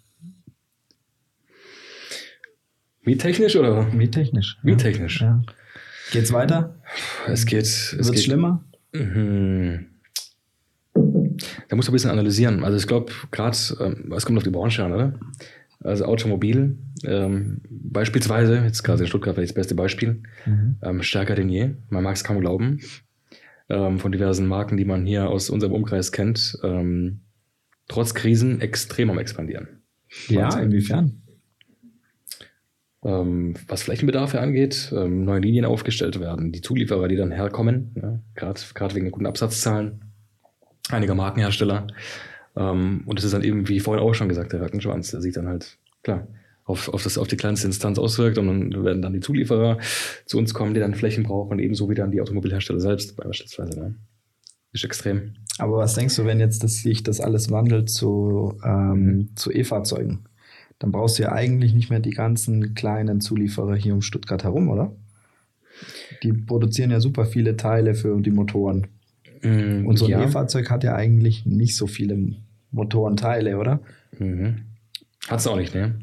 [3.02, 3.84] Miettechnisch oder?
[3.92, 4.58] Miettechnisch.
[4.64, 5.22] Miettechnisch.
[5.22, 5.42] Ja.
[6.12, 6.76] Geht's weiter?
[7.28, 7.64] Es geht.
[7.64, 8.64] Es Wird's geht schlimmer?
[8.94, 9.88] Mhm.
[11.68, 12.64] Da musst du ein bisschen analysieren.
[12.64, 15.20] Also ich glaube, gerade, ähm, es kommt auf die Branche an, oder?
[15.84, 20.78] Also Automobil, ähm, beispielsweise, jetzt gerade in Stuttgart vielleicht das beste Beispiel, Mhm.
[20.82, 21.72] ähm, stärker denn je.
[21.90, 22.80] Man mag es kaum glauben.
[23.68, 27.22] Ähm, von diversen Marken, die man hier aus unserem Umkreis kennt, ähm,
[27.88, 29.82] trotz Krisen extrem am expandieren.
[30.28, 30.64] Ja, Wahnsinn.
[30.64, 31.22] inwiefern?
[33.06, 38.20] Ähm, was Flächenbedarfe angeht, ähm, neue Linien aufgestellt werden, die Zulieferer, die dann herkommen, ja,
[38.34, 40.02] gerade wegen der guten Absatzzahlen
[40.90, 41.88] einiger Markenhersteller.
[42.56, 45.34] Ähm, und es ist dann eben, wie vorhin auch schon gesagt, der Rattenschwanz, der sich
[45.34, 46.28] dann halt, klar,
[46.64, 49.78] auf, auf, das, auf die kleinste Instanz auswirkt und dann werden dann die Zulieferer
[50.26, 53.80] zu uns kommen, die dann Flächen brauchen, ebenso wie dann die Automobilhersteller selbst beispielsweise.
[53.80, 53.96] Ne?
[54.74, 55.36] Ist extrem.
[55.60, 60.26] Aber was denkst du, wenn jetzt das, sich das alles wandelt zu, ähm, zu E-Fahrzeugen?
[60.80, 64.70] Dann brauchst du ja eigentlich nicht mehr die ganzen kleinen Zulieferer hier um Stuttgart herum,
[64.70, 64.92] oder?
[66.24, 68.88] Die produzieren ja super viele Teile für die Motoren.
[69.42, 70.24] Mm, Und so ein ja.
[70.24, 72.34] E-Fahrzeug hat ja eigentlich nicht so viele
[72.72, 73.80] Motorenteile, oder?
[74.18, 74.62] Mhm.
[75.28, 75.96] Hat es auch nicht, ne?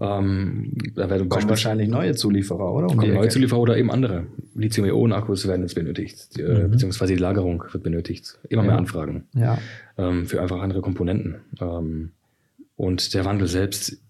[0.00, 2.88] Ähm, da werden Kommen wahrscheinlich neue Zulieferer, oder?
[2.88, 3.28] Um kommen neue.
[3.28, 4.26] Zulieferer oder eben andere.
[4.54, 6.70] Lithium-Ionen-Akkus werden jetzt benötigt, äh, Mhm.
[6.72, 8.38] beziehungsweise die Lagerung wird benötigt.
[8.48, 8.68] Immer Ja.
[8.68, 9.58] mehr Anfragen Ja,
[9.98, 11.36] ähm, für einfach andere Komponenten.
[11.60, 12.12] Ähm,
[12.76, 14.01] und der Wandel selbst,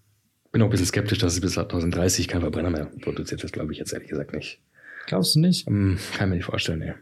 [0.53, 3.73] bin auch ein bisschen skeptisch, dass es bis 2030 kein Verbrenner mehr produziert wird, glaube
[3.73, 4.61] ich jetzt ehrlich gesagt nicht.
[5.07, 5.67] glaubst du nicht?
[5.67, 6.95] Ähm, kann mir nicht vorstellen, ne.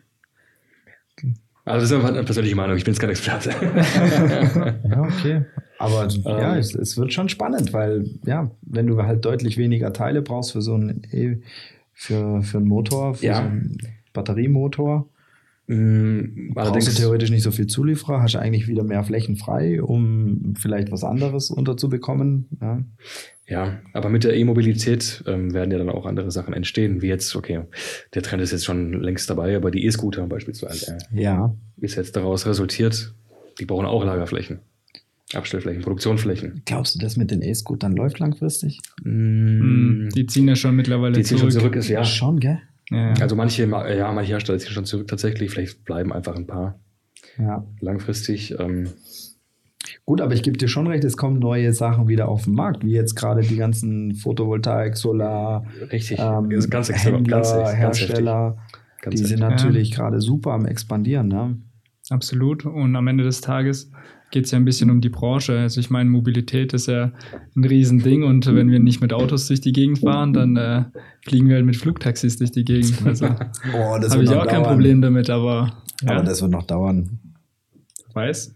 [1.63, 3.51] Also das ist einfach eine persönliche Meinung, ich bin jetzt kein Experte.
[4.89, 5.45] Ja, okay.
[5.77, 6.59] Aber ja, Ähm.
[6.59, 10.61] es, es wird schon spannend, weil ja, wenn du halt deutlich weniger Teile brauchst für
[10.61, 11.37] so einen e
[11.93, 13.35] für, für einen Motor, für Ja.
[13.35, 13.77] so einen
[14.13, 15.07] Batteriemotor,
[15.73, 19.37] Mm, brauchst du Allerdings, theoretisch nicht so viel Zulieferer, hast du eigentlich wieder mehr Flächen
[19.37, 22.47] frei, um vielleicht was anderes unterzubekommen.
[22.61, 22.83] Ja.
[23.47, 27.35] Ja, aber mit der E-Mobilität ähm, werden ja dann auch andere Sachen entstehen, wie jetzt,
[27.35, 27.61] okay,
[28.13, 32.15] der Trend ist jetzt schon längst dabei, aber die E-Scooter beispielsweise äh, ja, ist jetzt
[32.15, 33.13] daraus resultiert,
[33.59, 34.59] die brauchen auch Lagerflächen,
[35.33, 36.61] Abstellflächen, Produktionsflächen.
[36.65, 38.79] glaubst du, das mit den E-Scootern läuft langfristig?
[39.03, 41.51] Mm, Die ziehen ja schon mittlerweile die ziehen zurück.
[41.53, 42.03] schon zurück, ist ja.
[42.05, 42.59] Schon, gell?
[42.91, 43.13] Ja.
[43.21, 46.79] Also manche, Ma- ja, manche Hersteller ziehen schon zurück tatsächlich, vielleicht bleiben einfach ein paar
[47.39, 47.65] Ja.
[47.79, 48.55] langfristig.
[48.59, 48.89] Ähm,
[50.05, 52.83] Gut, aber ich gebe dir schon recht, es kommen neue Sachen wieder auf den Markt,
[52.85, 56.19] wie jetzt gerade die ganzen Photovoltaik, Solar, Richtig.
[56.19, 58.57] ähm, Das ist ganz extrem, Händler, ganz, ganz Hersteller,
[59.01, 61.27] Ganz die sind natürlich gerade super am expandieren.
[61.27, 61.57] Ne?
[62.09, 62.65] Absolut.
[62.65, 63.89] Und am Ende des Tages
[64.31, 65.59] geht es ja ein bisschen um die Branche.
[65.59, 67.11] Also ich meine, Mobilität ist ja
[67.55, 70.85] ein Riesending und wenn wir nicht mit Autos durch die Gegend fahren, dann äh,
[71.25, 73.05] fliegen wir halt mit Flugtaxis durch die Gegend.
[73.05, 73.25] Also
[73.75, 74.73] Oh, das habe ich auch kein dauern.
[74.73, 77.19] Problem damit, aber, ja, Aber das wird noch dauern.
[78.13, 78.55] weiß,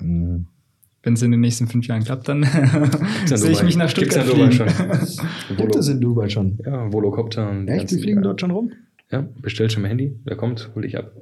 [0.00, 0.46] Mhm.
[1.04, 2.42] wenn es in den nächsten fünf Jahren klappt, dann
[3.26, 4.70] sehe ich mich nach Stuttgart in Dubai fliegen.
[5.06, 5.56] schon.
[5.56, 6.58] Gibt es in Dubai schon?
[6.66, 7.48] Ja, Volocopter.
[7.48, 7.92] und Echt?
[7.92, 8.22] Die fliegen ja.
[8.22, 8.72] dort schon rum?
[9.12, 10.18] Ja, bestell schon im Handy.
[10.24, 11.12] Wer kommt, hol dich ab.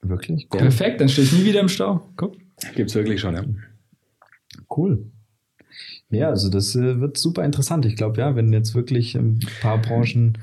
[0.00, 0.48] Wirklich?
[0.52, 0.58] Ja.
[0.60, 2.08] Perfekt, dann stehe ich nie wieder im Stau.
[2.16, 2.36] Guck.
[2.74, 3.42] Gibt's wirklich schon, ja.
[4.74, 5.06] Cool.
[6.10, 7.84] Ja, also das äh, wird super interessant.
[7.86, 10.38] Ich glaube, ja, wenn jetzt wirklich ein paar Branchen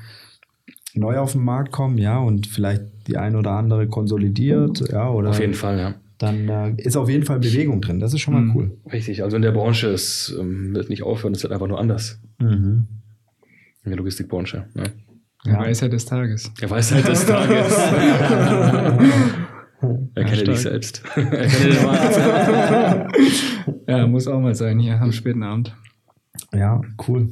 [0.94, 5.30] neu auf den Markt kommen, ja, und vielleicht die ein oder andere konsolidiert, ja, oder
[5.30, 5.94] Auf jeden Fall, ja.
[6.18, 7.98] dann äh, ist auf jeden Fall Bewegung drin.
[7.98, 8.56] Das ist schon mal Mhm.
[8.56, 8.76] cool.
[8.92, 9.22] Richtig.
[9.22, 12.20] Also in der Branche, es ähm, wird nicht aufhören, es wird einfach nur anders.
[12.38, 12.86] Mhm.
[13.84, 14.66] In der Logistikbranche.
[14.74, 14.82] Ja.
[14.84, 15.52] Ja.
[15.54, 15.58] Ja.
[15.60, 16.52] Weisheit des Tages.
[16.60, 17.76] Der Weisheit des Tages.
[20.14, 20.46] Erkenne stark.
[20.46, 21.02] dich selbst.
[21.16, 23.08] Erkenne.
[23.86, 25.76] Ja, muss auch mal sein hier am späten Abend.
[26.52, 27.30] Ja, cool.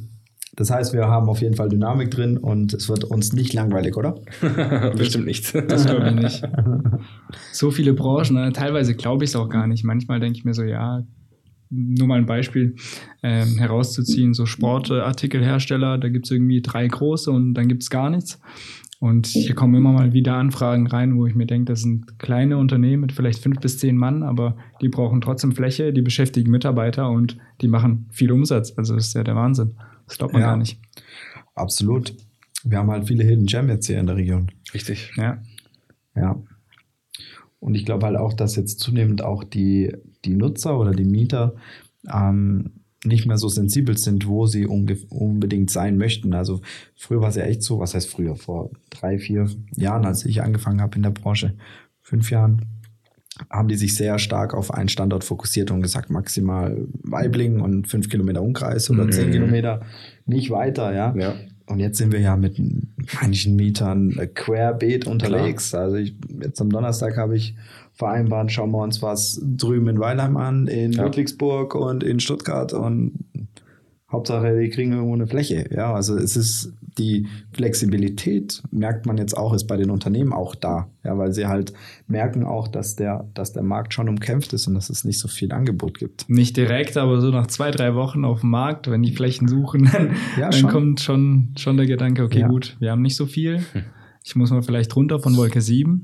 [0.55, 3.95] Das heißt, wir haben auf jeden Fall Dynamik drin und es wird uns nicht langweilig,
[3.95, 4.15] oder?
[4.97, 5.55] Bestimmt nicht.
[5.55, 6.43] Das glaube ich nicht.
[7.53, 8.51] So viele Branchen, ne?
[8.51, 9.85] teilweise glaube ich es auch gar nicht.
[9.85, 11.03] Manchmal denke ich mir so, ja,
[11.69, 12.75] nur mal ein Beispiel
[13.23, 18.09] ähm, herauszuziehen, so Sportartikelhersteller, da gibt es irgendwie drei große und dann gibt es gar
[18.09, 18.39] nichts.
[19.01, 22.59] Und hier kommen immer mal wieder Anfragen rein, wo ich mir denke, das sind kleine
[22.59, 27.09] Unternehmen mit vielleicht fünf bis zehn Mann, aber die brauchen trotzdem Fläche, die beschäftigen Mitarbeiter
[27.09, 28.73] und die machen viel Umsatz.
[28.77, 29.75] Also das ist ja der Wahnsinn.
[30.05, 30.49] Das glaubt man Ja.
[30.49, 30.79] gar nicht.
[31.55, 32.13] Absolut.
[32.63, 34.51] Wir haben halt viele Hidden Gem jetzt hier in der Region.
[34.71, 35.11] Richtig.
[35.17, 35.41] Ja.
[36.15, 36.39] Ja.
[37.59, 41.55] Und ich glaube halt auch, dass jetzt zunehmend auch die, die Nutzer oder die Mieter
[42.13, 42.69] ähm,
[43.03, 46.33] nicht mehr so sensibel sind, wo sie unbedingt sein möchten.
[46.33, 46.61] Also
[46.95, 50.41] früher war es ja echt so, was heißt früher, vor drei, vier Jahren, als ich
[50.43, 51.55] angefangen habe in der Branche,
[52.01, 52.65] fünf Jahren,
[53.49, 58.09] haben die sich sehr stark auf einen Standort fokussiert und gesagt, maximal Weibling und fünf
[58.09, 59.11] Kilometer Umkreis oder Mhm.
[59.11, 59.81] zehn Kilometer,
[60.27, 61.15] nicht weiter, ja.
[61.15, 61.33] Ja.
[61.65, 62.61] Und jetzt sind wir ja mit
[63.21, 65.73] manchen Mietern querbeet unterwegs.
[65.73, 67.55] Also ich, jetzt am Donnerstag habe ich
[68.01, 71.03] vereinbart, schauen wir uns was drüben in Weilheim an, in Ja.
[71.03, 73.13] Ludwigsburg und in Stuttgart und
[74.11, 75.69] Hauptsache, die kriegen irgendwo eine Fläche.
[75.73, 80.53] Ja, also es ist die Flexibilität, merkt man jetzt auch, ist bei den Unternehmen auch
[80.55, 80.89] da.
[81.05, 81.71] Ja, weil sie halt
[82.07, 85.29] merken auch, dass der, dass der Markt schon umkämpft ist und dass es nicht so
[85.29, 86.29] viel Angebot gibt.
[86.29, 89.85] Nicht direkt, aber so nach zwei, drei Wochen auf dem Markt, wenn die Flächen suchen,
[89.93, 90.69] dann, Ja, dann schon.
[90.69, 92.47] kommt schon, schon der Gedanke, okay, Ja.
[92.49, 93.61] gut, wir haben nicht so viel.
[94.25, 96.03] Ich muss mal vielleicht runter von Wolke 7,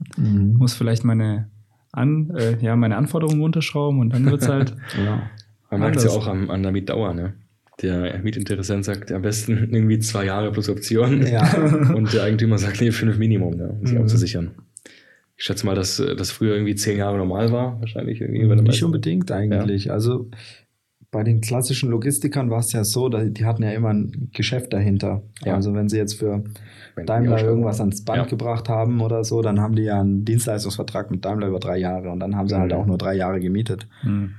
[0.58, 1.50] muss vielleicht meine,
[1.98, 4.74] An, äh, ja, meine Anforderungen runterschrauben und dann wird es halt.
[5.04, 5.30] Ja.
[5.70, 7.34] Man merkt es ja auch an, an der Mietdauer, ne?
[7.82, 11.26] Der Mietinteressent sagt am besten irgendwie zwei Jahre plus Option.
[11.28, 11.44] Ja.
[11.94, 14.02] Und der Eigentümer sagt, nee, fünf Minimum, ne, um sich Mhm.
[14.04, 14.52] abzusichern.
[15.36, 18.48] Ich schätze mal, dass äh, das früher irgendwie zehn Jahre normal war, wahrscheinlich irgendwie.
[18.64, 19.92] Nicht unbedingt eigentlich.
[19.92, 20.32] Also
[21.12, 25.22] bei den klassischen Logistikern war es ja so, die hatten ja immer ein Geschäft dahinter.
[25.46, 25.56] Ja.
[25.56, 26.43] Also wenn sie jetzt für
[26.96, 28.26] Wenn Daimler irgendwas ans Band Ja.
[28.26, 32.10] gebracht haben oder so, dann haben die ja einen Dienstleistungsvertrag mit Daimler über drei Jahre
[32.10, 32.78] und dann haben sie halt Mhm.
[32.78, 33.88] auch nur drei Jahre gemietet.
[34.02, 34.32] Hm.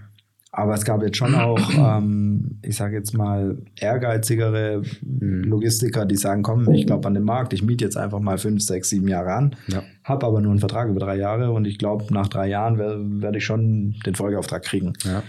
[0.50, 1.58] Aber es gab jetzt schon auch,
[1.98, 5.44] ähm, ich sage jetzt mal, ehrgeizigere Mhm.
[5.44, 8.62] Logistiker, die sagen, komm, ich glaube an den Markt, ich miete jetzt einfach mal fünf,
[8.62, 9.82] sechs, sieben Jahre an, Ja.
[10.04, 12.98] habe aber nur einen Vertrag über drei Jahre und ich glaube, nach drei Jahren wer-
[13.22, 14.92] werde ich schon den Folgeauftrag kriegen.
[15.04, 15.22] Ja.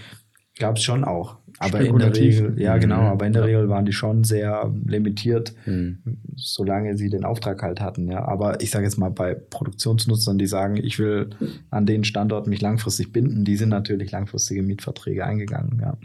[0.60, 1.38] Gab es schon auch.
[1.58, 2.16] Aber in der.
[2.16, 3.08] Regel, ja genau, Mhm.
[3.08, 3.46] aber in der Ja.
[3.48, 5.98] Regel waren die schon sehr limitiert, Hm.
[6.36, 8.10] solange sie den Auftrag halt hatten.
[8.12, 8.26] Ja.
[8.26, 11.32] Aber ich sage jetzt mal bei Produktionsnutzern, die sagen, ich will
[11.70, 15.80] an den Standort mich langfristig binden, die sind natürlich langfristige Mietverträge eingegangen.
[15.82, 15.98] Ja.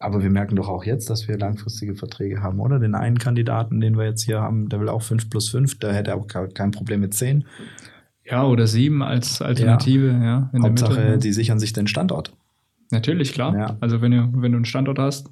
[0.00, 2.78] Aber wir merken doch auch jetzt, dass wir langfristige Verträge haben, oder?
[2.78, 5.92] Den einen Kandidaten, den wir jetzt hier haben, der will auch 5 plus 5, der
[5.94, 7.44] hätte auch ke- kein Problem mit 10.
[8.24, 10.50] Ja, oder sieben als Alternative, ja.
[10.52, 11.16] in der Hauptsache, Mitte, ja.
[11.16, 12.32] die sichern sich den Standort.
[12.90, 13.54] Natürlich, klar.
[13.56, 13.76] Ja.
[13.80, 15.30] Also wenn du, wenn du einen Standort hast,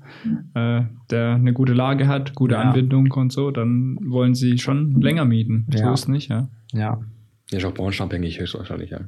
[0.55, 2.61] äh, der eine gute Lage hat, gute Ja.
[2.63, 5.67] Anbindung und so, dann wollen sie schon länger mieten.
[5.71, 5.95] So Ja.
[5.95, 6.49] ist nicht, ja.
[6.73, 7.01] Ja.
[7.51, 9.01] Ja, ist auch branchenabhängig höchstwahrscheinlich, ja.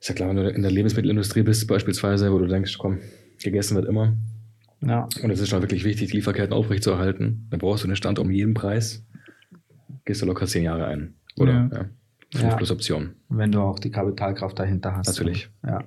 [0.00, 2.98] Ist ja klar, wenn du in der Lebensmittelindustrie bist, beispielsweise, wo du denkst, komm,
[3.42, 4.14] gegessen wird immer.
[4.80, 5.08] Ja.
[5.22, 7.46] Und es ist schon wirklich wichtig, die Lieferketten aufrechtzuerhalten.
[7.50, 9.06] Dann brauchst du einen Stand um jeden Preis.
[10.04, 11.14] Gehst du locker zehn Jahre ein.
[11.36, 11.52] Oder?
[11.52, 11.68] Ja.
[11.72, 11.84] Ja.
[12.32, 12.56] Fünf Ja.
[12.56, 13.10] plus Option.
[13.28, 15.06] Wenn du auch die Kapitalkraft dahinter hast.
[15.06, 15.50] Natürlich.
[15.64, 15.84] Ja.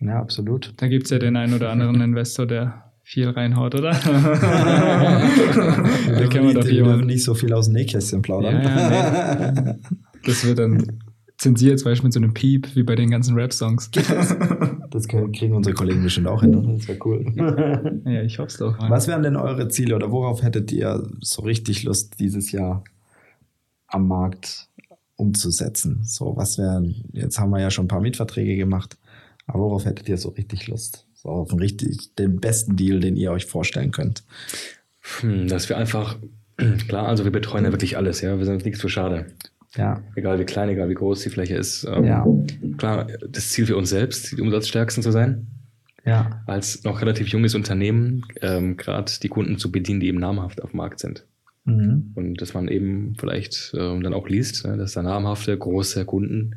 [0.00, 0.72] Ja, absolut.
[0.78, 3.92] Da gibt es ja den einen oder anderen Investor, der viel reinhaut, oder?
[3.94, 4.00] Wir
[6.12, 7.06] da dürfen kennen wir nicht, doch jemanden.
[7.06, 8.62] nicht so viel aus dem Nähkästchen plaudern.
[8.62, 9.76] Ja, ja,
[10.24, 11.00] Das wird dann
[11.38, 13.90] zensiert, zum Beispiel mit so einem Piep, wie bei den ganzen Rap-Songs.
[14.90, 16.76] Das kriegen unsere Kollegen bestimmt auch hin.
[16.76, 17.24] Das wäre cool.
[18.04, 18.78] ja, ich hoffe es doch.
[18.90, 22.84] Was wären denn eure Ziele oder worauf hättet ihr so richtig Lust, dieses Jahr
[23.86, 24.68] am Markt
[25.16, 26.00] umzusetzen?
[26.04, 28.98] So, was wären, jetzt haben wir ja schon ein paar Mietverträge gemacht,
[29.52, 31.06] aber worauf hättet ihr so richtig Lust?
[31.14, 34.24] So auf einen richtig, den besten Deal, den ihr euch vorstellen könnt.
[35.20, 36.18] Hm, dass wir einfach,
[36.88, 39.26] klar, also wir betreuen ja wirklich alles, ja, wir sind nichts für schade.
[39.76, 40.02] Ja.
[40.16, 41.84] Egal wie klein, egal wie groß die Fläche ist.
[41.84, 42.26] Ähm, ja.
[42.76, 45.46] Klar, das Ziel für uns selbst, die umsatzstärksten zu sein.
[46.04, 46.42] Ja.
[46.46, 50.70] Als noch relativ junges Unternehmen, ähm, gerade die Kunden zu bedienen, die eben namhaft auf
[50.70, 51.26] dem Markt sind.
[51.64, 52.12] Mhm.
[52.14, 56.56] Und dass man eben vielleicht ähm, dann auch liest, ne, dass da namhafte, große Kunden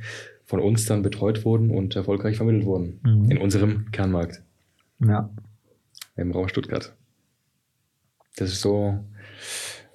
[0.54, 3.32] von uns dann betreut wurden und erfolgreich vermittelt wurden Mhm.
[3.32, 4.44] in unserem Kernmarkt
[5.04, 5.32] Ja.
[6.16, 6.94] im Raum Stuttgart.
[8.38, 9.00] Das ist so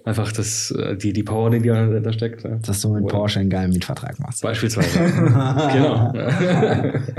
[0.05, 2.43] einfach das, äh, die, die Power, die da, steckt.
[2.45, 2.59] Ne?
[2.67, 4.43] Dass du mit Oder- Porsche einen geilen Mietvertrag machst.
[4.43, 4.99] Beispielsweise.
[4.99, 6.13] genau.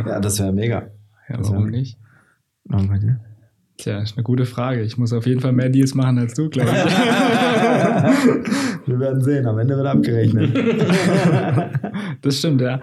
[0.06, 0.90] Ja, das wäre mega.
[1.30, 1.98] Ja, Das warum wär- nicht?
[2.66, 3.22] Und bei dir?
[3.78, 4.82] Tja, ist eine gute Frage.
[4.82, 6.76] Ich muss auf jeden Fall mehr Deals machen als du, glaube ich.
[8.90, 10.58] Wir werden sehen, am Ende wird abgerechnet.
[12.22, 12.80] Das stimmt, ja.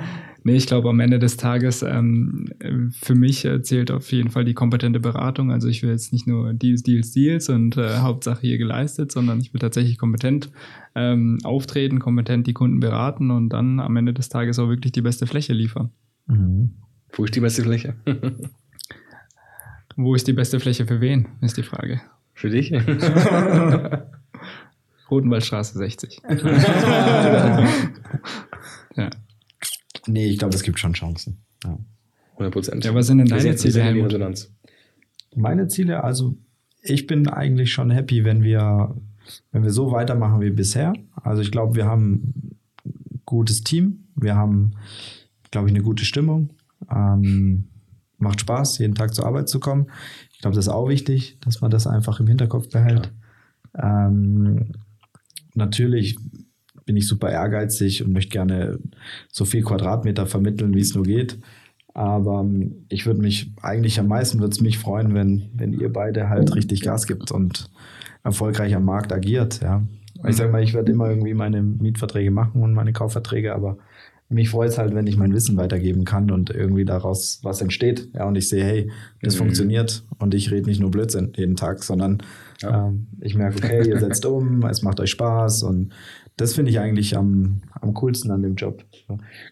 [0.46, 2.46] Nee, ich glaube, am Ende des Tages, ähm,
[2.92, 5.50] für mich äh, zählt auf jeden Fall die kompetente Beratung.
[5.50, 9.40] Also ich will jetzt nicht nur Deals, Deals, Deals und äh, Hauptsache hier geleistet, sondern
[9.40, 10.52] ich will tatsächlich kompetent
[10.94, 15.02] ähm, auftreten, kompetent die Kunden beraten und dann am Ende des Tages auch wirklich die
[15.02, 15.90] beste Fläche liefern.
[16.28, 16.74] Mhm.
[17.14, 17.96] Wo ist die beste Fläche?
[19.96, 22.00] Wo ist die beste Fläche für wen, ist die Frage.
[22.34, 22.70] Für dich?
[25.10, 26.22] Rotenwaldstraße 60.
[30.16, 31.44] Nee, ich glaube, es gibt schon Chancen.
[31.62, 31.78] Ja.
[32.32, 32.84] 100 Prozent.
[32.84, 34.50] Ja, was sind denn deine Ziele, Helmut?
[35.34, 36.36] Meine Ziele, also
[36.80, 38.94] ich bin eigentlich schon happy, wenn wir,
[39.52, 40.94] wenn wir so weitermachen wie bisher.
[41.16, 44.72] Also ich glaube, wir haben ein gutes Team, wir haben,
[45.50, 46.54] glaube ich, eine gute Stimmung.
[46.90, 47.68] Ähm,
[48.16, 49.88] macht Spaß, jeden Tag zur Arbeit zu kommen.
[50.32, 53.12] Ich glaube, das ist auch wichtig, dass man das einfach im Hinterkopf behält.
[53.74, 54.72] Ähm,
[55.54, 56.16] natürlich
[56.86, 58.78] bin ich super ehrgeizig und möchte gerne
[59.30, 61.38] so viel Quadratmeter vermitteln, wie es nur geht.
[61.92, 65.92] Aber ähm, ich würde mich, eigentlich am meisten würde es mich freuen, wenn, wenn ihr
[65.92, 67.70] beide halt richtig Gas gibt und
[68.22, 69.60] erfolgreich am Markt agiert.
[69.62, 69.82] Ja.
[70.26, 73.76] Ich sage mal, ich werde immer irgendwie meine Mietverträge machen und meine Kaufverträge, aber
[74.28, 78.08] mich freut es halt, wenn ich mein Wissen weitergeben kann und irgendwie daraus was entsteht.
[78.14, 78.90] Ja, und ich sehe, hey,
[79.22, 79.38] das Mhm.
[79.38, 82.18] funktioniert und ich rede nicht nur Blödsinn jeden Tag, sondern
[82.60, 82.88] Ja.
[82.88, 85.92] ähm, ich merke, okay, ihr setzt um, es macht euch Spaß und
[86.36, 88.84] das finde ich eigentlich am, am coolsten an dem Job.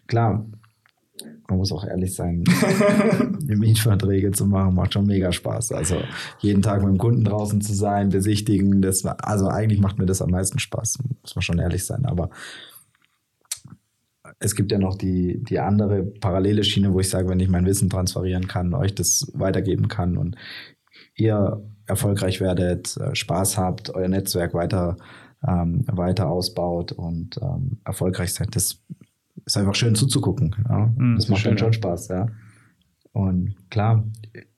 [0.07, 0.45] Klar,
[1.47, 2.43] man muss auch ehrlich sein,
[3.39, 5.71] die Mietverträge zu machen, macht schon mega Spaß.
[5.71, 5.97] Also
[6.39, 10.05] jeden Tag mit dem Kunden draußen zu sein, besichtigen, das war, also eigentlich macht mir
[10.05, 12.05] das am meisten Spaß, muss man schon ehrlich sein.
[12.05, 12.29] Aber
[14.39, 17.65] es gibt ja noch die, die andere parallele Schiene, wo ich sage, wenn ich mein
[17.65, 20.35] Wissen transferieren kann, euch das weitergeben kann und
[21.15, 24.97] ihr erfolgreich werdet, äh, Spaß habt, euer Netzwerk weiter,
[25.47, 28.81] ähm, weiter ausbaut und ähm, erfolgreich seid, das
[29.45, 30.55] ist einfach schön zuzugucken.
[30.67, 30.91] Ja?
[30.95, 31.73] Mhm, das macht schön, dann schon ja.
[31.73, 32.27] Spaß, ja.
[33.11, 34.05] Und klar,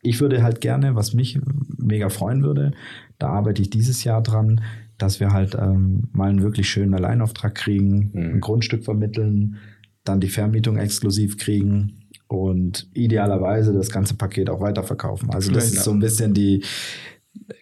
[0.01, 1.39] ich würde halt gerne, was mich
[1.77, 2.71] mega freuen würde,
[3.19, 4.61] da arbeite ich dieses Jahr dran,
[4.97, 8.35] dass wir halt ähm, mal einen wirklich schönen Alleinauftrag kriegen, Mhm.
[8.35, 9.57] ein Grundstück vermitteln,
[10.03, 15.29] dann die Vermietung exklusiv kriegen und idealerweise das ganze Paket auch weiterverkaufen.
[15.29, 16.63] Also das ist so ein bisschen die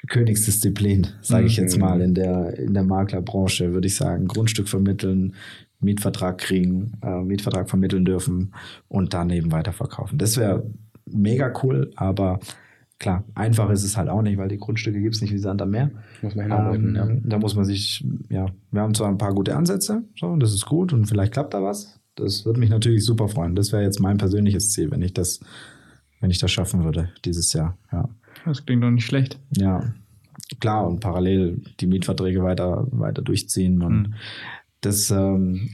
[0.07, 1.81] Königsdisziplin, sage ich jetzt Mhm.
[1.81, 4.27] mal, in der, in der Maklerbranche, würde ich sagen.
[4.27, 5.33] Grundstück vermitteln,
[5.79, 8.53] Mietvertrag kriegen, äh, Mietvertrag vermitteln dürfen
[8.87, 10.17] und dann eben weiterverkaufen.
[10.17, 10.65] Das wäre
[11.05, 12.39] mega cool, aber
[12.97, 15.61] klar, einfach ist es halt auch nicht, weil die Grundstücke gibt es nicht wie Sand
[15.61, 15.91] am Meer.
[16.21, 17.07] Muss man hinarbeiten, Ähm, ja.
[17.25, 20.53] Da muss man sich, ja, wir haben zwar ein paar gute Ansätze, so, und das
[20.53, 21.99] ist gut und vielleicht klappt da was.
[22.15, 23.55] Das würde mich natürlich super freuen.
[23.55, 25.41] Das wäre jetzt mein persönliches Ziel, wenn ich das,
[26.21, 27.77] wenn ich das schaffen würde dieses Jahr.
[27.91, 28.07] Ja,
[28.45, 29.39] Das klingt doch nicht schlecht.
[29.57, 29.81] ja
[30.59, 34.13] klar und parallel die Mietverträge weiter, weiter durchziehen und Mhm.
[34.81, 35.69] das ähm,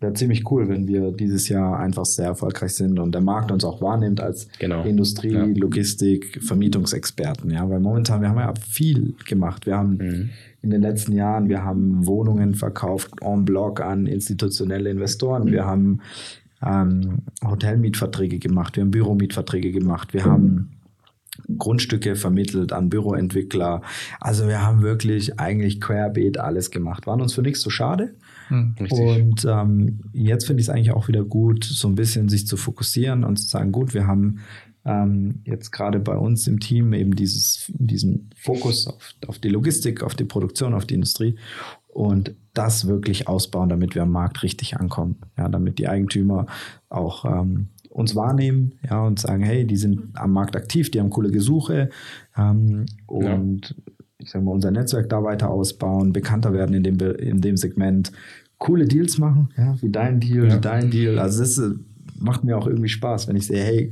[0.00, 3.64] wäre ziemlich cool, wenn wir dieses Jahr einfach sehr erfolgreich sind und der Markt uns
[3.64, 4.84] auch wahrnimmt als Genau.
[4.84, 5.44] Industrie, Ja.
[5.44, 7.50] Logistik, Vermietungsexperten.
[7.50, 9.66] Ja, weil momentan, wir haben ja viel gemacht.
[9.66, 10.30] Wir haben Mhm.
[10.62, 15.48] in den letzten Jahren, wir haben Wohnungen verkauft en bloc an institutionelle Investoren.
[15.50, 16.00] Wir haben
[16.64, 20.70] ähm, Hotelmietverträge gemacht, wir haben Büromietverträge gemacht, wir haben
[21.56, 23.82] Grundstücke vermittelt an Büroentwickler.
[24.20, 27.06] Also wir haben wirklich eigentlich querbeet alles gemacht.
[27.06, 28.14] Waren uns für nichts zu schade.
[28.48, 28.74] Hm.
[28.90, 32.56] Und ähm, jetzt finde ich es eigentlich auch wieder gut, so ein bisschen sich zu
[32.56, 34.40] fokussieren und zu sagen, gut, wir haben
[34.84, 40.02] ähm, jetzt gerade bei uns im Team eben dieses, diesen Fokus auf, auf die Logistik,
[40.02, 41.36] auf die Produktion, auf die Industrie.
[41.88, 45.16] und das wirklich ausbauen, damit wir am Markt richtig ankommen.
[45.36, 46.46] Ja, damit die Eigentümer
[46.88, 51.10] auch ähm, uns wahrnehmen ja, und sagen, hey, die sind am Markt aktiv, die haben
[51.10, 51.90] coole Gesuche
[52.36, 53.92] ähm, und ja.
[54.18, 58.12] ich sage mal, unser Netzwerk da weiter ausbauen, bekannter werden in dem, in dem Segment,
[58.58, 60.56] coole Deals machen, ja, wie dein Deal, ja.
[60.56, 61.18] wie dein Deal.
[61.18, 61.76] Also das ist,
[62.18, 63.90] macht mir auch irgendwie Spaß, wenn ich sehe, hey,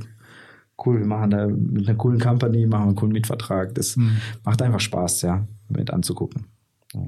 [0.85, 3.75] cool, wir machen da mit einer coolen Company, machen einen coolen Mietvertrag.
[3.75, 4.17] Das mhm.
[4.45, 6.45] macht einfach Spaß, ja, mit anzugucken.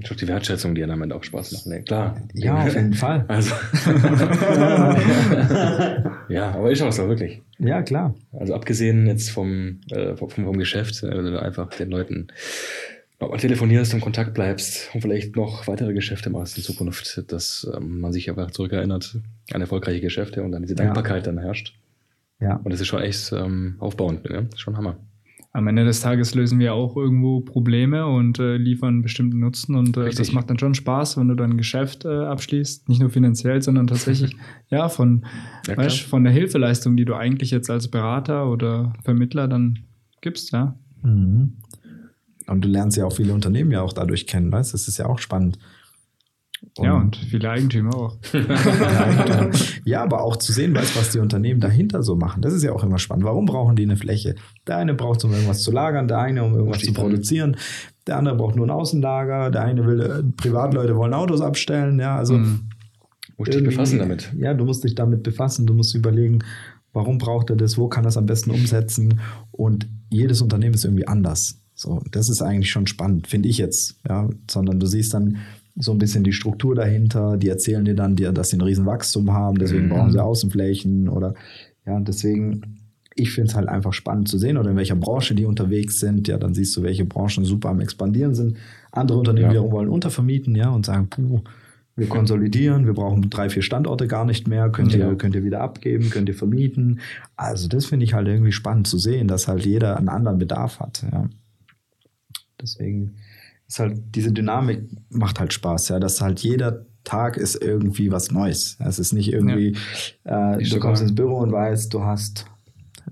[0.02, 1.68] Ich die Wertschätzung, die damit auch Spaß macht.
[1.68, 2.22] Nee, klar.
[2.34, 3.26] Ja, auf jeden Fall.
[3.28, 3.54] Also.
[6.30, 7.42] ja, aber ist auch so, wirklich.
[7.58, 8.16] Ja, klar.
[8.32, 12.28] Also abgesehen jetzt vom, äh, vom, vom Geschäft, also einfach den Leuten
[13.38, 18.14] telefonierst und Kontakt bleibst und vielleicht noch weitere Geschäfte machst in Zukunft, dass ähm, man
[18.14, 19.18] sich einfach zurückerinnert
[19.52, 21.34] an erfolgreiche Geschäfte und an diese Dankbarkeit ja.
[21.34, 21.76] dann herrscht.
[22.40, 22.62] Ja.
[22.64, 24.98] Und das ist schon echt ähm, aufbauend, ist schon Hammer.
[25.52, 29.98] Am Ende des Tages lösen wir auch irgendwo Probleme und äh, liefern bestimmten Nutzen und
[29.98, 33.10] äh, das macht dann schon Spaß, wenn du dann ein Geschäft äh, abschließt, nicht nur
[33.10, 34.36] finanziell, sondern tatsächlich
[34.70, 35.26] ja von
[35.68, 39.80] ja, weißt, von der Hilfeleistung, die du eigentlich jetzt als Berater oder Vermittler dann
[40.22, 40.76] gibst, ja.
[41.02, 41.54] Mhm.
[42.46, 44.74] Und du lernst ja auch viele Unternehmen ja auch dadurch kennen, weißt?
[44.74, 45.60] Das ist ja auch spannend.
[46.78, 48.18] Und ja, und viele Eigentümer auch.
[49.86, 52.42] ja, aber auch zu sehen, weißt, was die Unternehmen dahinter so machen.
[52.42, 53.26] Das ist ja auch immer spannend.
[53.26, 54.36] Warum brauchen die eine Fläche?
[54.68, 57.56] Der eine braucht es, um irgendwas zu lagern, der eine, um irgendwas zu produzieren,
[58.08, 62.00] der andere braucht nur ein Außenlager, der eine will, äh, Privatleute wollen Autos abstellen.
[62.00, 62.38] Ja, also.
[62.38, 62.70] Mhm.
[63.38, 64.34] Musst dich befassen damit.
[64.38, 65.66] Ja, du musst dich damit befassen.
[65.66, 66.40] Du musst überlegen,
[66.92, 67.78] warum braucht er das?
[67.78, 69.22] Wo kann er es am besten umsetzen?
[69.52, 71.62] Und jedes Unternehmen ist irgendwie anders.
[71.74, 73.96] So, das ist eigentlich schon spannend, finde ich jetzt.
[74.10, 75.38] Ja, sondern du siehst dann,
[75.80, 77.38] so ein bisschen die Struktur dahinter.
[77.38, 79.90] Die erzählen dir dann, dass sie ein Riesenwachstum haben, deswegen mhm.
[79.90, 81.34] brauchen sie Außenflächen oder
[81.86, 82.78] ja, deswegen,
[83.16, 86.28] ich finde es halt einfach spannend zu sehen oder in welcher Branche die unterwegs sind.
[86.28, 88.58] Ja, dann siehst du, welche Branchen super am Expandieren sind.
[88.92, 89.72] Andere Unternehmen ja.
[89.72, 91.42] wollen untervermieten, ja, und sagen, puh,
[91.96, 95.62] wir konsolidieren, wir brauchen drei, vier Standorte gar nicht mehr, könnt ihr, könnt ihr wieder
[95.62, 97.00] abgeben, könnt ihr vermieten.
[97.36, 100.80] Also das finde ich halt irgendwie spannend zu sehen, dass halt jeder einen anderen Bedarf
[100.80, 101.04] hat.
[101.12, 101.30] Ja.
[102.62, 103.16] Deswegen
[103.70, 108.32] ist halt, diese Dynamik macht halt Spaß, ja, dass halt jeder Tag ist irgendwie was
[108.32, 108.78] Neues.
[108.80, 109.78] Es ist nicht irgendwie,
[110.26, 110.56] ja.
[110.56, 112.46] äh, du kommst ins Büro und weißt, du hast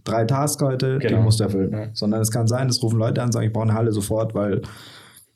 [0.03, 1.17] drei Tasks heute, genau.
[1.17, 1.71] die musst du erfüllen.
[1.71, 1.89] Ja.
[1.93, 4.33] Sondern es kann sein, es rufen Leute an und sagen, ich brauche eine Halle sofort,
[4.33, 4.63] weil,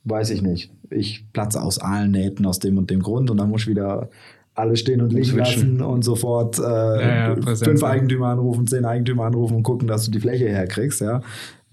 [0.06, 3.50] weiß ich nicht, ich platze aus allen Nähten aus dem und dem Grund und dann
[3.50, 4.10] muss ich wieder
[4.56, 9.58] alle stehen und liegen lassen und sofort äh, ja, fünf Eigentümer anrufen, zehn Eigentümer anrufen
[9.58, 11.22] und gucken, dass du die Fläche herkriegst, ja,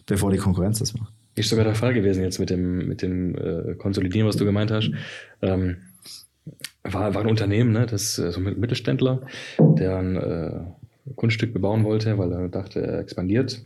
[0.06, 1.12] bevor die Konkurrenz das macht.
[1.38, 4.70] Ist sogar der Fall gewesen jetzt mit dem, mit dem äh, Konsolidieren, was du gemeint
[4.70, 4.90] hast.
[5.42, 5.76] Ähm,
[6.82, 9.22] war, war ein Unternehmen, ne, das äh, so ein Mittelständler,
[9.58, 10.60] der ein äh,
[11.16, 13.64] Grundstück bebauen wollte, weil er dachte, er expandiert.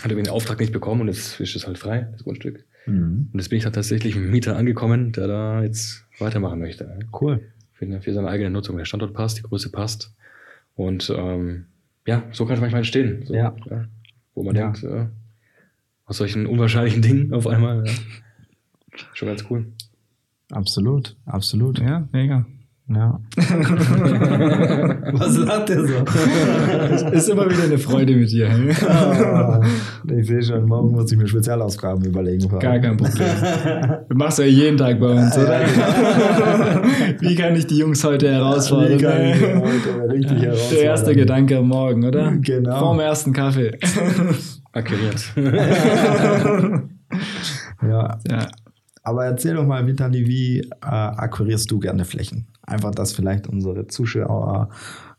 [0.00, 2.64] Hat irgendwie den Auftrag nicht bekommen und jetzt ist es halt frei, das Grundstück.
[2.86, 3.28] Mhm.
[3.32, 6.98] Und jetzt bin ich da tatsächlich mit einem Mieter angekommen, der da jetzt weitermachen möchte.
[7.18, 7.40] Cool.
[7.72, 8.76] Für, für seine eigene Nutzung.
[8.76, 10.14] Der Standort passt, die Größe passt.
[10.74, 11.66] Und ähm,
[12.06, 13.24] ja, so kann es manchmal entstehen.
[13.26, 13.54] So, ja.
[13.68, 13.84] ja.
[14.34, 14.70] Wo man ja.
[14.70, 15.06] denkt, äh,
[16.10, 17.86] aus solchen unwahrscheinlichen Dingen auf einmal.
[17.86, 17.92] Ja.
[19.14, 19.72] Schon ganz cool.
[20.50, 21.78] Absolut, absolut.
[21.78, 22.44] Ja, mega.
[22.88, 23.20] Ja.
[25.12, 25.94] Was lacht der so?
[27.12, 28.50] ist immer wieder eine Freude mit dir.
[28.88, 29.60] Ah,
[30.12, 32.48] ich sehe schon, morgen muss ich mir Spezialaufgaben überlegen.
[32.58, 33.28] Gar kein Problem.
[34.08, 35.60] Du machst ja jeden Tag bei uns, oder?
[37.20, 38.98] Wie kann ich die Jungs heute herausfordern?
[38.98, 40.74] Wie kann ich heute richtig herausfordern?
[40.74, 42.32] Der erste Gedanke am Morgen, oder?
[42.40, 42.80] Genau.
[42.80, 43.78] Vorm ersten Kaffee.
[44.72, 45.32] Akquiriert.
[47.82, 48.18] ja.
[48.28, 48.48] ja.
[49.02, 52.46] Aber erzähl doch mal, Vitali, wie äh, akquirierst du gerne Flächen?
[52.62, 54.68] Einfach, dass vielleicht unsere Zuschauer,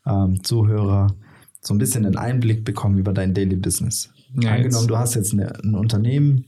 [0.06, 1.08] ähm, Zuhörer
[1.62, 4.12] so ein bisschen einen Einblick bekommen über dein Daily Business.
[4.40, 6.46] Ja, Angenommen, du hast jetzt eine, ein Unternehmen,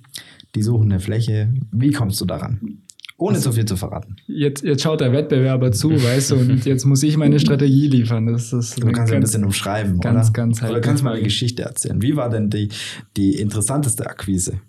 [0.55, 1.53] die suchen eine Fläche.
[1.71, 2.82] Wie kommst du daran?
[3.23, 4.17] Ohne also, so viel zu verraten.
[4.27, 8.25] Jetzt, jetzt schaut der Wettbewerber zu, weißt du, und jetzt muss ich meine Strategie liefern.
[8.25, 10.33] Das ist du kannst ja ein bisschen umschreiben, ganz, oder?
[10.33, 12.01] Ganz, oder kannst du mal eine Geschichte erzählen.
[12.01, 12.67] Wie war denn die,
[13.15, 14.59] die interessanteste Akquise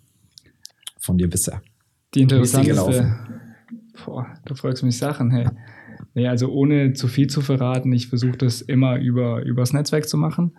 [1.01, 1.63] von dir bisher?
[2.15, 3.17] Die interessanteste.
[4.05, 5.49] Boah, du mich Sachen, hey.
[6.15, 10.17] Nee, also ohne zu viel zu verraten, ich versuche das immer über übers Netzwerk zu
[10.17, 10.57] machen.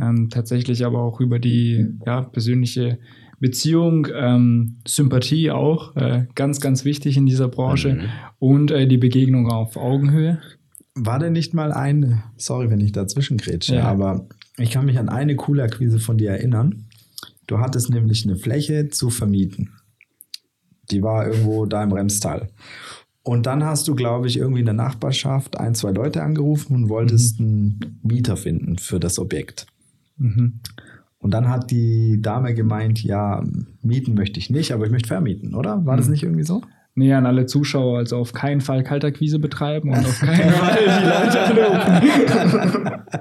[0.00, 3.00] Ähm, tatsächlich aber auch über die ja, persönliche
[3.42, 8.00] Beziehung, ähm, Sympathie auch, äh, ganz, ganz wichtig in dieser Branche mhm.
[8.38, 10.40] und äh, die Begegnung auf Augenhöhe.
[10.94, 13.84] War denn nicht mal eine, sorry, wenn ich dazwischen grätsche, ja.
[13.84, 14.28] aber
[14.58, 16.84] ich kann mich an eine coole Akquise von dir erinnern.
[17.48, 19.70] Du hattest nämlich eine Fläche zu vermieten.
[20.92, 22.48] Die war irgendwo da im Remstal.
[23.24, 26.88] Und dann hast du, glaube ich, irgendwie in der Nachbarschaft ein, zwei Leute angerufen und
[26.88, 27.46] wolltest mhm.
[27.46, 29.66] einen Mieter finden für das Objekt.
[30.16, 30.60] Mhm.
[31.22, 33.44] Und dann hat die Dame gemeint, ja,
[33.80, 35.86] mieten möchte ich nicht, aber ich möchte vermieten, oder?
[35.86, 35.98] War mhm.
[35.98, 36.62] das nicht irgendwie so?
[36.96, 41.06] Nee, an alle Zuschauer, also auf keinen Fall Kaltakquise betreiben und auf keinen Fall die
[41.06, 43.02] Leute anrufen.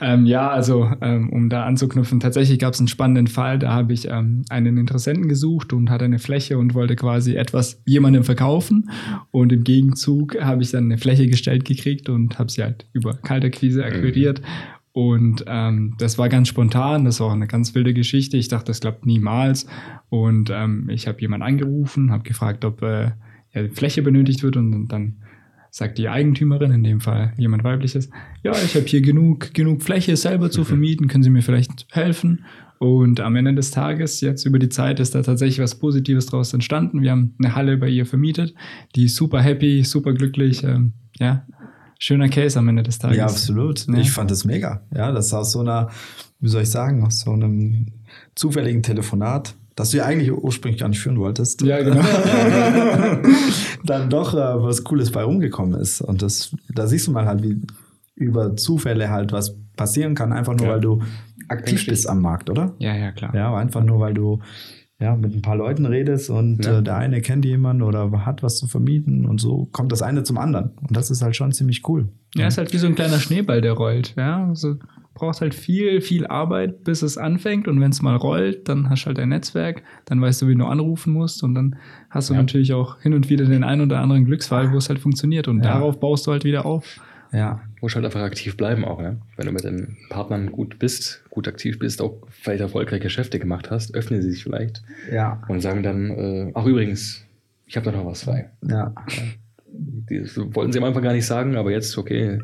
[0.00, 3.60] ähm, ja, also ähm, um da anzuknüpfen, tatsächlich gab es einen spannenden Fall.
[3.60, 7.80] Da habe ich ähm, einen Interessenten gesucht und hatte eine Fläche und wollte quasi etwas
[7.86, 8.90] jemandem verkaufen.
[9.30, 13.14] Und im Gegenzug habe ich dann eine Fläche gestellt gekriegt und habe sie halt über
[13.14, 14.42] Kaltakquise akquiriert.
[14.92, 18.36] Und ähm, das war ganz spontan, das war auch eine ganz wilde Geschichte.
[18.36, 19.66] Ich dachte, das klappt niemals.
[20.08, 23.12] Und ähm, ich habe jemanden angerufen, habe gefragt, ob äh,
[23.52, 24.56] ja, Fläche benötigt wird.
[24.56, 25.18] Und dann
[25.70, 28.10] sagt die Eigentümerin, in dem Fall jemand weibliches,
[28.42, 32.44] ja, ich habe hier genug, genug Fläche selber zu vermieten, können Sie mir vielleicht helfen?
[32.78, 36.54] Und am Ende des Tages, jetzt über die Zeit, ist da tatsächlich was Positives draus
[36.54, 37.02] entstanden.
[37.02, 38.54] Wir haben eine Halle bei ihr vermietet,
[38.94, 41.44] die ist super happy, super glücklich, ähm, ja,
[41.98, 43.16] schöner Case am Ende des Tages.
[43.16, 43.86] Ja, absolut.
[43.86, 43.94] Ja.
[43.98, 44.82] Ich fand das mega.
[44.94, 45.90] Ja, das aus so einer,
[46.40, 47.86] wie soll ich sagen, aus so einem
[48.34, 51.62] zufälligen Telefonat, das du ja eigentlich ursprünglich gar nicht führen wolltest.
[51.62, 52.00] Ja, genau.
[53.84, 56.00] dann doch äh, was Cooles bei rumgekommen ist.
[56.00, 57.60] Und das, da siehst du mal halt, wie
[58.14, 60.72] über Zufälle halt was passieren kann, einfach nur, Ja.
[60.74, 61.02] weil du
[61.46, 61.88] aktiv Richtig.
[61.90, 62.74] bist am Markt, oder?
[62.78, 63.34] ja, ja, klar.
[63.34, 64.40] Ja, einfach nur, weil du
[65.00, 66.78] ja, mit ein paar Leuten redest und Ja.
[66.78, 70.22] äh, der eine kennt jemanden oder hat was zu vermieten und so kommt das eine
[70.24, 70.70] zum anderen.
[70.86, 72.08] Und das ist halt schon ziemlich cool.
[72.34, 74.14] Ja, ist halt wie so ein kleiner Schneeball, der rollt.
[74.16, 74.76] Ja, also
[75.14, 77.66] braucht halt viel, viel Arbeit, bis es anfängt.
[77.66, 80.54] Und wenn es mal rollt, dann hast du halt ein Netzwerk, dann weißt du, wie
[80.54, 81.42] du anrufen musst.
[81.42, 81.74] Und dann
[82.10, 82.40] hast du Ja.
[82.40, 85.48] natürlich auch hin und wieder den einen oder anderen Glücksfall, wo es halt funktioniert.
[85.48, 85.72] Und Ja.
[85.74, 87.00] darauf baust du halt wieder auf.
[87.32, 89.16] Ja, musst halt einfach aktiv bleiben auch, ja.
[89.36, 93.70] Wenn du mit den Partnern gut bist, gut aktiv bist, auch vielleicht erfolgreich Geschäfte gemacht
[93.70, 97.24] hast, öffnen sie sich vielleicht ja, und sagen dann, äh, ach übrigens,
[97.66, 98.50] ich habe da noch was frei.
[98.62, 98.94] ja.
[99.70, 102.40] Die, das wollten sie am Anfang gar nicht sagen, aber jetzt, okay,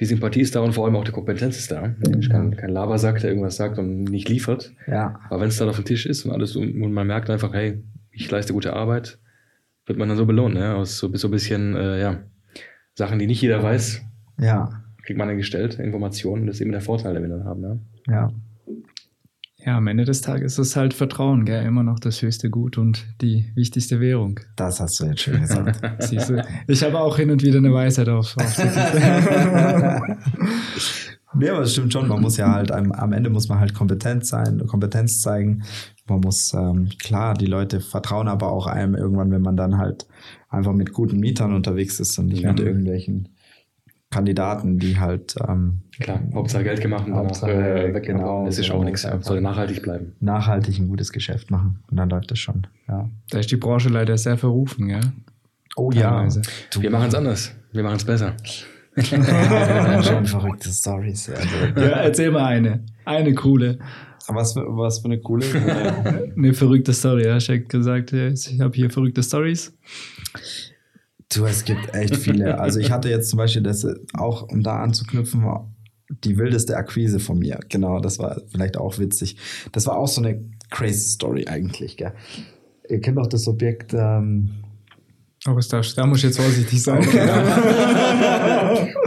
[0.00, 1.94] die Sympathie ist da und vor allem auch die Kompetenz ist da.
[2.18, 4.72] Ich kann kein Labersack, der irgendwas sagt und nicht liefert.
[4.88, 7.30] Ja, Aber wenn es dann auf dem Tisch ist und alles und und man merkt
[7.30, 7.80] einfach, hey,
[8.10, 9.18] ich leiste gute Arbeit,
[9.86, 10.74] wird man dann so belohnt, ne?
[10.74, 12.24] Aus so, so ein bisschen, äh, ja,
[12.94, 14.02] Sachen, die nicht jeder weiß,
[14.38, 16.46] ja, kriegt man dann gestellt, Informationen.
[16.46, 17.78] Das ist eben der Vorteil, den wir dann haben, ja.
[18.08, 18.30] ja.
[19.66, 21.64] Ja, am Ende des Tages ist es halt Vertrauen, gell?
[21.64, 24.38] Immer noch das höchste Gut und die wichtigste Währung.
[24.56, 25.80] Das hast du jetzt schön gesagt.
[26.02, 26.44] Siehst du?
[26.68, 28.36] Ich habe auch hin und wieder eine Weisheit auf.
[28.36, 28.58] auf
[31.34, 32.08] nee, aber es stimmt schon.
[32.08, 35.62] Man muss ja halt, am, am Ende muss man halt kompetent sein, Kompetenz zeigen.
[36.06, 40.06] Man muss, ähm, klar, die Leute vertrauen aber auch einem irgendwann, wenn man dann halt
[40.50, 42.50] einfach mit guten Mietern unterwegs ist und nicht Ja.
[42.50, 43.30] mit irgendwelchen
[44.14, 48.04] Kandidaten, die halt ähm, Klar, Hauptsache Geld gemacht und dann auch Hauptsache, äh, weg.
[48.04, 49.02] genau, Das ist auch nichts.
[49.02, 49.12] Ja.
[49.12, 49.26] einfach.
[49.26, 50.12] Soll nachhaltig bleiben.
[50.20, 51.80] nachhaltig ein gutes Geschäft machen.
[51.90, 52.66] Und dann läuft das schon.
[52.88, 53.08] Ja.
[53.30, 55.00] Da ist die Branche leider sehr verrufen, gell?
[55.76, 56.42] Oh Teilweise.
[56.72, 57.52] Du, Wir machen es anders.
[57.72, 58.34] Wir machen es besser.
[60.04, 61.28] schon verrückte Stories.
[61.30, 62.84] Also, Ja, erzähl mal eine.
[63.04, 63.78] Eine coole.
[64.28, 65.44] was, für, was für eine coole.
[66.36, 67.26] Eine verrückte Story.
[67.26, 69.76] Ja, ich habe gesagt, ja, ich habe hier verrückte Stories.
[71.34, 72.58] Du, es gibt echt viele.
[72.58, 75.44] Also ich hatte jetzt zum Beispiel das äh, auch, um da anzuknüpfen,
[76.08, 77.60] die wildeste Akquise von mir.
[77.68, 79.36] Genau, das war vielleicht auch witzig.
[79.72, 82.12] Das war auch so eine crazy Story eigentlich, gell?
[82.88, 84.63] Ihr kennt doch das Objekt, ähm,
[85.46, 87.06] Aber darf, da muss ich jetzt vorsichtig sein.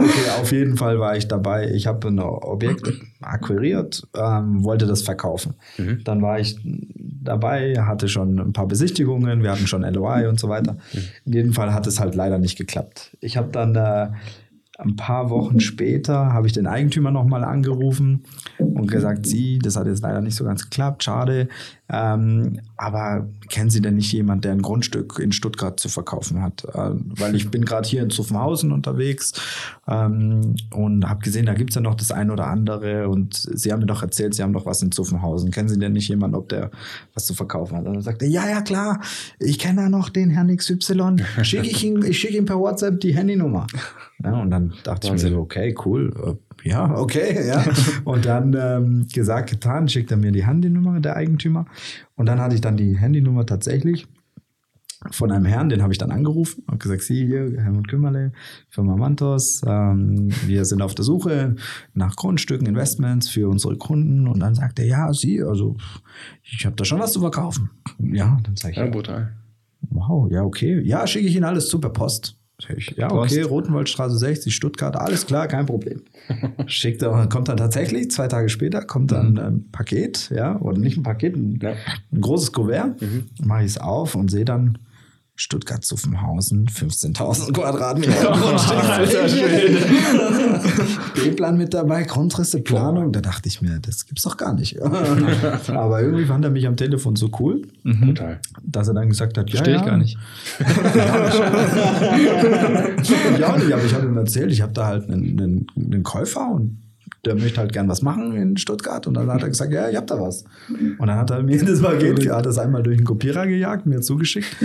[0.00, 1.70] Okay, auf jeden Fall war ich dabei.
[1.70, 5.54] Ich habe ein Objekt akquiriert, ähm, wollte das verkaufen.
[5.76, 6.02] Mhm.
[6.04, 6.56] Dann war ich
[6.94, 10.78] dabei, hatte schon ein paar Besichtigungen, wir hatten schon LOI und so weiter.
[11.24, 13.16] In jedem Fall hat es halt leider nicht geklappt.
[13.20, 14.08] Ich habe dann äh,
[14.80, 18.22] ein paar Wochen später habe ich den Eigentümer nochmal angerufen
[18.58, 21.48] und gesagt, Sie, das hat jetzt leider nicht so ganz geklappt, schade.
[21.88, 26.64] Ähm, aber kennen Sie denn nicht jemand, der ein Grundstück in Stuttgart zu verkaufen hat?
[26.64, 29.32] Äh, weil ich bin gerade hier in Zuffenhausen unterwegs
[29.88, 33.08] ähm, und habe gesehen, da gibt es ja noch das ein oder andere.
[33.08, 35.50] Und Sie haben mir doch erzählt, Sie haben doch was in Zuffenhausen.
[35.50, 36.70] Kennen Sie denn nicht jemanden, ob der
[37.14, 37.84] was zu verkaufen hat?
[37.84, 39.00] Und dann sagte ja, ja, klar,
[39.40, 41.16] ich kenne da noch den Herrn XY.
[41.42, 43.66] Schicke ich ihm, ich schicke ihm per WhatsApp die Handynummer.
[44.22, 46.12] Ja, und dann dachte ich mir so, okay, cool.
[46.64, 47.64] äh, Ja, okay, ja.
[48.04, 51.66] Und dann ähm, gesagt, getan, schickt er mir die Handynummer der Eigentümer.
[52.16, 54.08] Und dann hatte ich dann die Handynummer tatsächlich
[55.12, 58.32] von einem Herrn, den habe ich dann angerufen und gesagt, Sie hier, Helmut Kümmerle,
[58.68, 61.54] Firma Mantos, ähm, wir sind auf der Suche
[61.94, 64.26] nach Grundstücken, Investments für unsere Kunden.
[64.26, 65.76] Und dann sagt er, ja, Sie, also
[66.42, 67.70] ich habe da schon was zu verkaufen.
[68.00, 69.32] Ja, dann sage ich, Ja, brutal.
[69.90, 70.80] Wow, ja, okay.
[70.80, 72.37] Ja, schicke ich Ihnen alles zu per Post.
[72.76, 76.02] Ich, ja, okay, Rotenwaldstraße 60, Stuttgart, alles klar, kein Problem.
[76.66, 80.96] Schickt er, kommt dann tatsächlich, zwei Tage später, kommt dann ein Paket, ja, oder nicht
[80.96, 81.74] ein Paket, ein, Ja.
[82.12, 82.96] ein großes Kuvert,
[83.44, 84.78] mache ich es auf und sehe dann
[85.40, 88.32] Stuttgart-Zuffenhausen, 15.000 Quadratmeter.
[88.32, 89.28] Alter
[91.14, 93.12] B-Plan mit dabei, Grundrisse, Planung.
[93.12, 94.82] Da dachte ich mir, das gibt's doch gar nicht.
[94.82, 98.40] Aber irgendwie fand er mich am Telefon so cool, Total.
[98.64, 99.86] dass er dann gesagt hat, ja, Verstehe ich ja.
[99.86, 100.18] gar nicht.
[103.38, 106.02] ich auch nicht, aber ich habe ihm erzählt, ich habe da halt einen, einen, einen
[106.02, 106.82] Käufer und
[107.24, 109.06] der möchte halt gern was machen in Stuttgart.
[109.06, 110.44] Und dann hat er gesagt, ja, ich hab da was.
[110.68, 114.00] Und dann hat er mir das Paket, hat das einmal durch den Kopierer gejagt, mir
[114.00, 114.56] zugeschickt.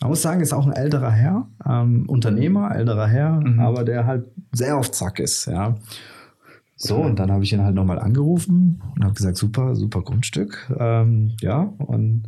[0.00, 4.26] Man muss sagen, ist auch ein älterer Herr, ähm, Unternehmer, älterer Herr, aber der halt
[4.52, 5.76] sehr auf Zack ist, ja.
[6.78, 10.70] So, und dann habe ich ihn halt nochmal angerufen und habe gesagt, super, super Grundstück.
[10.78, 12.24] Ähm, ja, und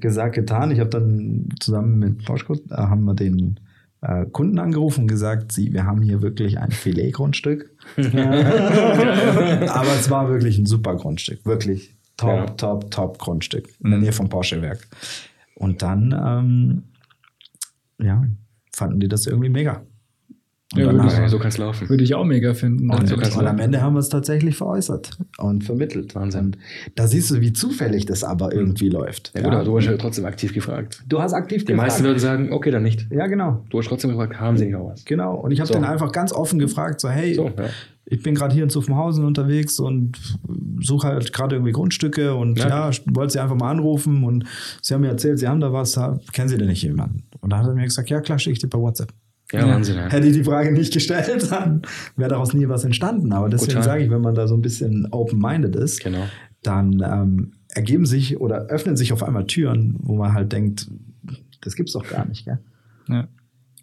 [0.00, 0.70] gesagt, getan.
[0.70, 3.60] Ich habe dann zusammen mit Boschko, äh, haben wir den
[4.04, 7.70] äh, Kunden angerufen und gesagt, sie, wir haben hier wirklich ein Filetgrundstück.
[7.96, 11.44] Aber es war wirklich ein super Grundstück.
[11.46, 12.46] Wirklich top, Ja.
[12.46, 13.68] top, top Grundstück.
[13.82, 14.86] In der Nähe vom Porsche-Werk.
[15.54, 16.82] Und dann, ähm,
[18.04, 18.24] ja,
[18.74, 19.82] fanden die das irgendwie mega.
[20.76, 21.88] Ja, dann Ja, so kann es laufen.
[21.88, 22.90] Würde ich auch mega finden.
[22.90, 26.14] Und so und am Ende haben wir es tatsächlich veräußert und vermittelt.
[26.14, 26.44] Wahnsinn.
[26.46, 26.58] Und
[26.94, 29.32] da siehst du, wie zufällig das aber irgendwie läuft.
[29.34, 31.02] Ja, gut, aber du hast ja trotzdem aktiv gefragt.
[31.08, 33.06] Du hast aktiv Die meisten würden sagen, okay, dann nicht.
[33.10, 33.64] Ja, genau.
[33.70, 35.04] Du hast trotzdem gefragt, haben sie nicht noch was?
[35.04, 35.34] Genau.
[35.36, 35.74] Und ich habe So.
[35.74, 37.64] den einfach ganz offen gefragt, so, hey, So, ja.
[38.06, 40.18] ich bin gerade hier in Zuffenhausen unterwegs und
[40.80, 42.90] suche halt gerade irgendwie Grundstücke und Ja.
[42.90, 44.44] ja, wollte sie einfach mal anrufen und
[44.82, 45.98] sie haben mir erzählt, sie haben da was,
[46.32, 47.24] kennen sie denn nicht jemanden?
[47.40, 49.12] Und da hat er mir gesagt, ja klar, schicke ich dir per WhatsApp.
[49.54, 49.96] Ja, Wahnsinn.
[49.96, 50.08] Ja.
[50.10, 51.82] Hätte ich die Frage nicht gestellt, dann
[52.16, 53.32] wäre daraus nie was entstanden.
[53.32, 56.24] Aber deswegen sage ich, wenn man da so ein bisschen open-minded ist, Genau.
[56.62, 60.90] dann ähm, ergeben sich oder öffnen sich auf einmal Türen, wo man halt denkt,
[61.60, 62.58] das gibt's doch gar nicht, gell?
[63.08, 63.28] Ja.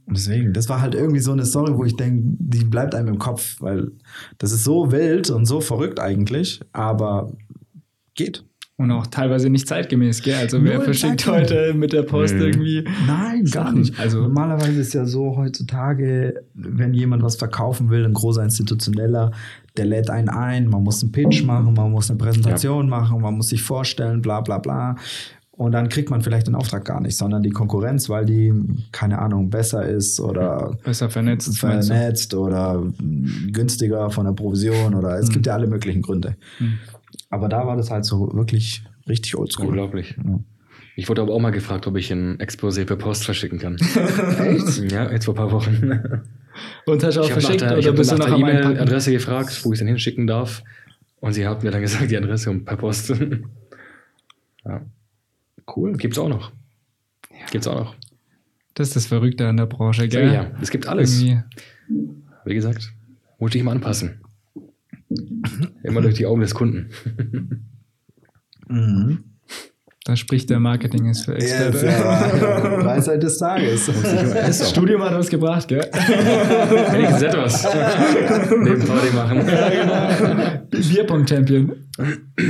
[0.05, 3.07] Und deswegen, das war halt irgendwie so eine Story, wo ich denke, die bleibt einem
[3.09, 3.91] im Kopf, weil
[4.39, 7.32] das ist so wild und so verrückt eigentlich, aber
[8.15, 8.43] geht.
[8.82, 10.36] Und auch teilweise nicht zeitgemäß, gell?
[10.36, 12.41] Also wer Null verschickt heute mit der Post Mhm.
[12.41, 12.84] irgendwie.
[13.05, 13.79] Nein, gar Sachen.
[13.79, 13.99] nicht.
[13.99, 19.32] Also- normalerweise ist ja so heutzutage, wenn jemand was verkaufen will, ein großer Institutioneller,
[19.77, 23.36] der lädt einen ein, man muss einen Pitch machen, man muss eine Präsentation machen, man
[23.36, 24.95] muss sich vorstellen, bla bla bla.
[25.51, 28.51] Und dann kriegt man vielleicht den Auftrag gar nicht, sondern die Konkurrenz, weil die,
[28.91, 31.55] keine Ahnung, besser ist oder Besser vernetzt.
[31.59, 32.82] vernetzt oder
[33.51, 36.36] günstiger von der Provision oder es gibt ja alle möglichen Gründe.
[36.59, 36.79] Mhm.
[37.32, 39.67] Aber da war das halt so wirklich richtig oldschool.
[39.69, 40.15] Unglaublich.
[40.23, 40.39] Ja.
[40.95, 43.75] Ich wurde aber auch mal gefragt, ob ich ein Exposé per Post verschicken kann.
[44.39, 44.91] Echt?
[44.91, 45.91] Ja, jetzt vor ein paar Wochen.
[46.86, 48.25] Und hast du auch Ich habe nach verschickt der, ich oder hab bist du nach
[48.25, 48.38] der?
[48.38, 50.61] E-Mail-Adresse gefragt, wo ich es dann hinschicken darf.
[51.21, 53.09] Und sie hat mir dann gesagt, die Adresse und per Post.
[54.65, 54.82] ja.
[55.75, 55.93] Cool.
[55.93, 56.51] Gibt's auch noch.
[57.51, 57.95] Gibt's auch noch.
[58.73, 60.34] Das ist das Verrückte an der Branche, Ja, gell?
[60.34, 60.51] ja.
[60.61, 61.21] Es gibt alles.
[61.21, 61.41] Irgendwie.
[62.45, 62.91] Wie gesagt,
[63.39, 64.21] muss ich immer anpassen.
[65.84, 66.89] Immer durch die Augen des Kunden.
[68.68, 69.24] Mhm.
[70.03, 71.45] Da spricht der Marketing-Experte.
[71.45, 71.72] Ja,
[72.86, 73.86] Weisheit des Tages.
[74.34, 75.82] Das Studium hat was gebracht, gell?
[75.91, 77.68] Wenigstens etwas.
[78.49, 80.68] Neben Party machen.
[80.72, 81.72] Bierpong-Champion.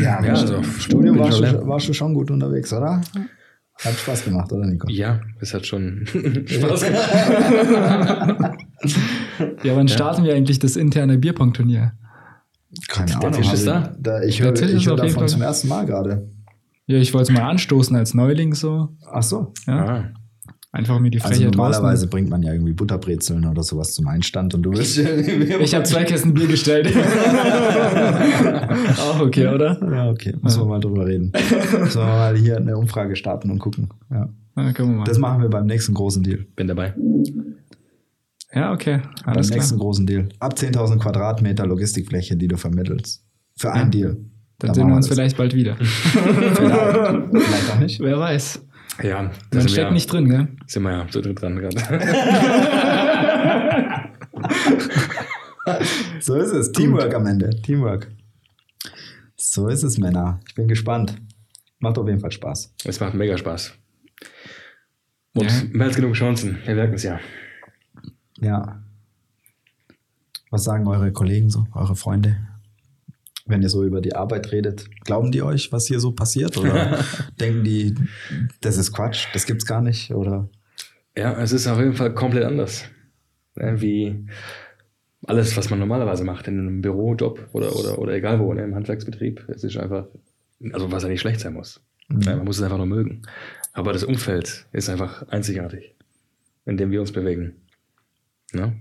[0.01, 1.67] Ja, Ja, also, Studium warst schon du, leer.
[1.67, 3.01] warst du schon gut unterwegs, oder?
[3.83, 4.87] Hat Spaß gemacht, oder Nico?
[4.89, 6.05] Ja, es hat schon
[6.45, 7.09] Spaß gemacht.
[9.63, 11.93] Ja, wann starten wir eigentlich das interne Bierpong-Turnier?
[12.87, 13.31] Keine Der Ahnung.
[13.33, 14.21] Tisch ist also, da.
[14.23, 16.29] ich höre hör davon Fall- zum ersten Mal gerade.
[16.87, 18.89] Ja, ich wollte es mal anstoßen als Neuling so.
[19.11, 19.53] Ach so.
[19.67, 19.85] Ja.
[19.85, 20.03] Ah,
[20.73, 22.09] Einfach mir die Also Frechheit normalerweise rausnehmen.
[22.09, 24.97] bringt man ja irgendwie Butterbrezeln oder sowas zum Einstand und du willst.
[24.97, 26.87] Ich habe zwei Kästen Bier gestellt.
[28.99, 29.77] Auch okay, oder?
[29.93, 30.33] Ja, okay.
[30.41, 31.31] Müssen wir mal drüber reden.
[31.79, 33.89] Müssen wir mal hier eine Umfrage starten und gucken.
[34.09, 34.29] Ja.
[34.55, 35.03] Na, gucken wir mal.
[35.05, 36.45] Das machen wir beim nächsten großen Deal.
[36.55, 36.93] bin dabei.
[38.53, 39.01] Ja, okay.
[39.25, 39.85] Beim Alles nächsten klar.
[39.85, 40.29] großen Deal.
[40.39, 43.23] Ab 10.000 Quadratmeter Logistikfläche, die du vermittelst.
[43.57, 44.17] Für ein Deal.
[44.59, 45.17] Dann Da sehen wir uns das.
[45.17, 45.75] vielleicht bald wieder.
[45.77, 47.99] Vielleicht, vielleicht auch nicht.
[47.99, 48.65] Wer weiß.
[49.03, 49.31] Ja, da Man
[49.61, 50.47] sind steckt wir, nicht drin, gell?
[50.67, 51.77] sind wir ja so drin dran gerade.
[56.19, 56.71] So ist es.
[56.71, 57.49] Teamwork am Ende.
[57.61, 58.11] Teamwork.
[59.35, 60.39] So ist es, Männer.
[60.47, 61.15] Ich bin gespannt.
[61.79, 62.73] Macht auf jeden Fall Spaß.
[62.85, 63.73] Es macht mega Spaß.
[65.33, 65.61] Und Ja.
[65.71, 66.57] mehr als genug Chancen.
[66.65, 67.19] Wir merken es ja.
[68.41, 68.81] Ja.
[70.49, 72.37] Was sagen eure Kollegen so, eure Freunde?
[73.45, 76.57] Wenn ihr so über die Arbeit redet, glauben die euch, was hier so passiert?
[76.57, 77.03] Oder
[77.39, 77.95] denken die,
[78.59, 80.11] das ist Quatsch, das gibt's gar nicht?
[80.13, 80.49] Oder
[81.15, 82.83] Ja, es ist auf jeden Fall komplett anders.
[83.55, 84.25] Wie
[85.27, 88.75] alles, was man normalerweise macht in einem Bürojob oder, oder, oder egal wo, ne, im
[88.75, 89.45] Handwerksbetrieb.
[89.49, 90.07] Es ist einfach,
[90.71, 91.81] also was ja nicht schlecht sein muss.
[92.09, 93.21] Ja, man muss es einfach nur mögen.
[93.73, 95.95] Aber das Umfeld ist einfach einzigartig,
[96.65, 97.55] in dem wir uns bewegen.
[98.53, 98.73] Ne?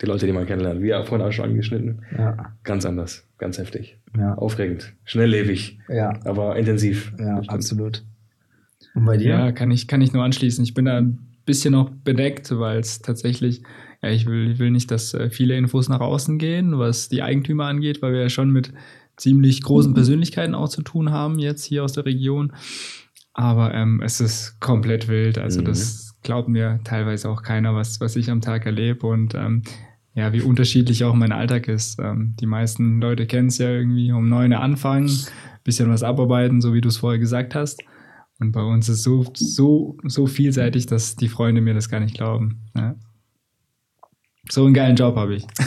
[0.00, 3.58] Die Leute, die man kennenlernt, wie auch vorhin auch schon angeschnitten, ja, ganz anders, ganz
[3.58, 3.98] heftig.
[4.16, 7.12] ja, Aufregend, schnelllebig, ja, aber intensiv.
[7.18, 8.02] ja absolut.
[8.94, 9.28] Und bei dir?
[9.30, 10.64] Ja, kann ich, kann ich nur anschließen.
[10.64, 13.62] Ich bin da ein bisschen noch bedeckt, weil es tatsächlich,
[14.02, 17.22] ja, ich will, ich will nicht, dass äh, viele Infos nach außen gehen, was die
[17.22, 18.72] Eigentümer angeht, weil wir ja schon mit
[19.18, 22.52] ziemlich großen Persönlichkeiten auch zu tun haben, jetzt hier aus der Region.
[23.34, 25.36] Aber ähm, es ist komplett wild.
[25.38, 25.66] Also, Mhm.
[25.66, 29.06] das glaubt mir teilweise auch keiner, was, was ich am Tag erlebe.
[29.06, 29.62] Und ähm,
[30.14, 31.98] ja, wie unterschiedlich auch mein Alltag ist.
[32.00, 35.10] Ähm, die meisten Leute kennen es ja irgendwie um neun anfangen,
[35.64, 37.82] bisschen was abarbeiten, so wie du es vorher gesagt hast.
[38.38, 42.16] Und bei uns ist so, so, so vielseitig, dass die Freunde mir das gar nicht
[42.16, 42.62] glauben.
[42.74, 42.96] Ja.
[44.50, 45.46] So einen geilen Job habe ich.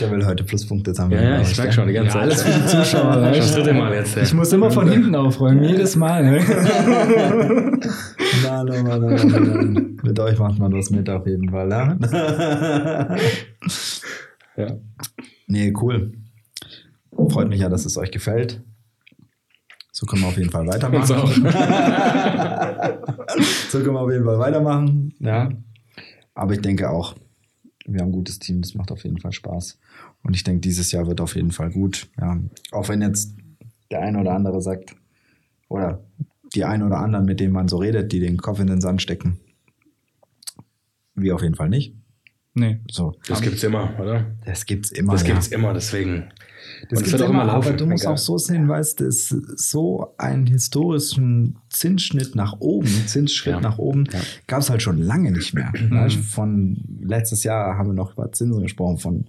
[0.00, 1.22] Der will heute Pluspunkte sammeln.
[1.22, 2.22] Ja, ja, ich merke schon die ganze Ja, Zeit.
[2.22, 3.20] alles für die Zuschauer.
[3.22, 4.16] Weißt das dritte Mal jetzt.
[4.16, 6.22] Ich muss immer von hinten aufräumen, jedes Mal.
[6.24, 6.40] Ne?
[8.42, 9.96] Nein, nein, nein, nein, nein.
[10.02, 11.96] Mit euch macht man was mit auf jeden Fall, ja?
[14.56, 14.66] Ja.
[15.46, 16.12] Nee, cool.
[17.30, 18.60] Freut mich ja, dass es euch gefällt.
[19.92, 21.06] So können wir auf jeden Fall weitermachen.
[23.70, 25.14] so können wir auf jeden Fall weitermachen.
[25.20, 25.48] Ja.
[26.34, 27.14] Aber ich denke auch,
[27.86, 29.78] wir haben ein gutes Team, das macht auf jeden Fall Spaß.
[30.22, 32.08] Und ich denke, dieses Jahr wird auf jeden Fall gut.
[32.20, 32.38] Ja.
[32.70, 33.34] Auch wenn jetzt
[33.90, 34.96] der eine oder andere sagt,
[35.68, 36.04] oder
[36.54, 39.02] die ein oder anderen, mit denen man so redet, die den Kopf in den Sand
[39.02, 39.38] stecken.
[41.14, 41.96] Wir auf jeden Fall nicht.
[42.54, 42.80] Nee.
[42.90, 43.14] So.
[43.28, 44.26] Das gibt's immer, oder?
[44.44, 45.12] Das gibt's immer.
[45.12, 45.28] Das ja.
[45.28, 46.24] gibt's immer, deswegen.
[46.90, 48.14] Das Und gibt's wird auch immer, immer laufen, aber du musst egal.
[48.14, 53.60] auch so sehen, weißt du, es so einen historischen Zinsschnitt nach oben, Zinsschritt Ja.
[53.60, 54.20] nach oben, Ja.
[54.46, 55.72] gab es halt schon lange nicht mehr.
[56.30, 59.24] von letztes Jahr haben wir noch über Zinsen gesprochen von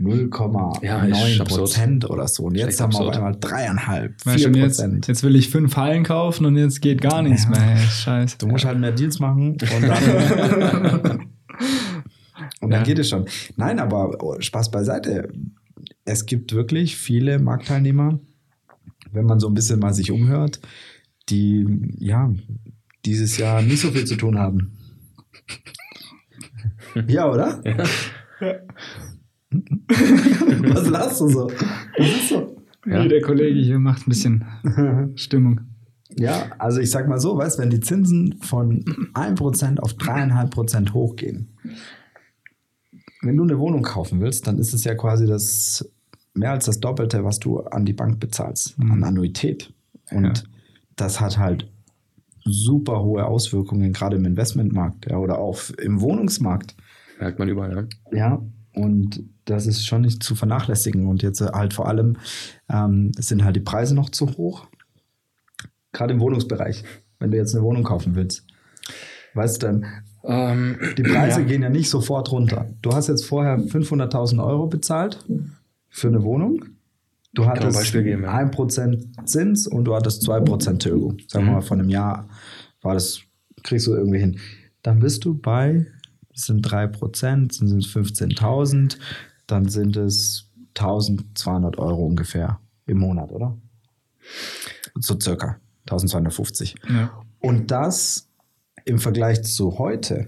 [0.00, 1.44] 0,9 Ja.
[1.44, 2.44] Prozent oder so.
[2.44, 3.16] Und jetzt haben wir auf absurd.
[3.16, 5.06] einmal dreieinhalb, vier und jetzt, Prozent.
[5.06, 7.50] jetzt will ich fünf Hallen kaufen und jetzt geht gar nichts Ja.
[7.50, 7.76] mehr.
[7.76, 8.36] Scheiße.
[8.38, 11.20] Du musst halt mehr Deals machen und dann,
[12.60, 12.84] und dann Ja.
[12.84, 13.26] geht es schon.
[13.56, 15.32] Nein, aber oh, Spaß beiseite.
[16.04, 18.18] Es gibt wirklich viele Marktteilnehmer,
[19.12, 20.60] wenn man so ein bisschen mal sich umhört,
[21.28, 21.66] die
[21.98, 22.32] ja
[23.04, 24.72] dieses Jahr nicht so viel zu tun haben.
[27.08, 27.60] Ja, oder?
[29.50, 31.50] Was lachst du so?
[31.96, 32.56] Das ist so.
[32.86, 33.02] Ja.
[33.02, 34.44] Nee, der Kollege hier macht ein bisschen
[35.16, 35.60] Stimmung.
[36.16, 38.84] Ja, also ich sag mal so, weißt wenn die Zinsen von
[39.14, 41.48] 1% auf 3,5% hochgehen,
[43.24, 45.88] wenn du eine Wohnung kaufen willst, dann ist es ja quasi das
[46.34, 48.92] mehr als das Doppelte, was du an die Bank bezahlst, Mhm.
[48.92, 49.72] an Annuität.
[50.10, 50.44] Und Ja.
[50.96, 51.70] das hat halt
[52.44, 56.74] super hohe Auswirkungen, gerade im Investmentmarkt ja, oder auch im Wohnungsmarkt.
[57.20, 58.16] Merkt man überall, ja.
[58.18, 58.42] Ja,
[58.74, 61.06] und das ist schon nicht zu vernachlässigen.
[61.06, 62.16] Und jetzt halt vor allem
[62.68, 64.66] ähm, sind halt die Preise noch zu hoch.
[65.92, 66.82] Gerade im Wohnungsbereich,
[67.20, 68.44] wenn du jetzt eine Wohnung kaufen willst.
[69.34, 69.86] Weißt du, dann,
[70.26, 71.46] Ähm, die Preise ja.
[71.46, 72.66] gehen ja nicht sofort runter.
[72.82, 75.24] Du hast jetzt vorher 500.000 Euro bezahlt
[75.90, 76.64] für eine Wohnung.
[77.34, 78.34] Du hattest Beispiel geben, ja.
[78.38, 81.18] 1% Zins und du hattest 2% Tilgung.
[81.28, 81.56] Sagen wir Mhm.
[81.56, 82.28] mal, von einem Jahr
[82.80, 83.20] war das,
[83.62, 84.38] kriegst du irgendwie hin.
[84.82, 85.86] Dann bist du bei,
[86.32, 88.98] das sind 3%, dann sind es 15.000,
[89.46, 93.56] dann sind es 1.200 Euro ungefähr im Monat, oder?
[94.98, 95.56] So circa
[95.88, 96.74] 1.250.
[96.88, 97.10] Ja.
[97.40, 98.28] Und das
[98.84, 100.26] im Vergleich zu heute,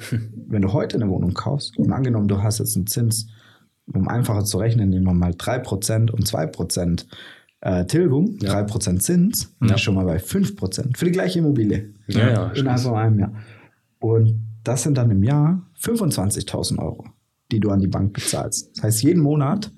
[0.49, 3.27] wenn du heute eine Wohnung kaufst und angenommen, du hast jetzt einen Zins,
[3.93, 7.05] um einfacher zu rechnen, nehmen wir mal 3% und 2%
[7.61, 8.61] äh, Tilgung, Ja.
[8.63, 9.77] 3% Zins, Ja.
[9.79, 11.93] schon mal bei 5% für die gleiche Immobilie.
[12.09, 13.33] Ja, ja, Innerhalb von einem Jahr.
[13.99, 17.05] Und das sind dann im Jahr 25.000 Euro,
[17.53, 18.77] die du an die Bank bezahlst.
[18.77, 19.71] Das heißt, jeden Monat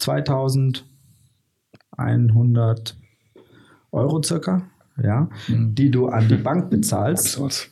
[0.00, 2.94] 2.100
[3.92, 4.62] Euro circa,
[5.02, 5.74] ja, Mhm.
[5.74, 7.70] die du an die Bank bezahlst Absurd.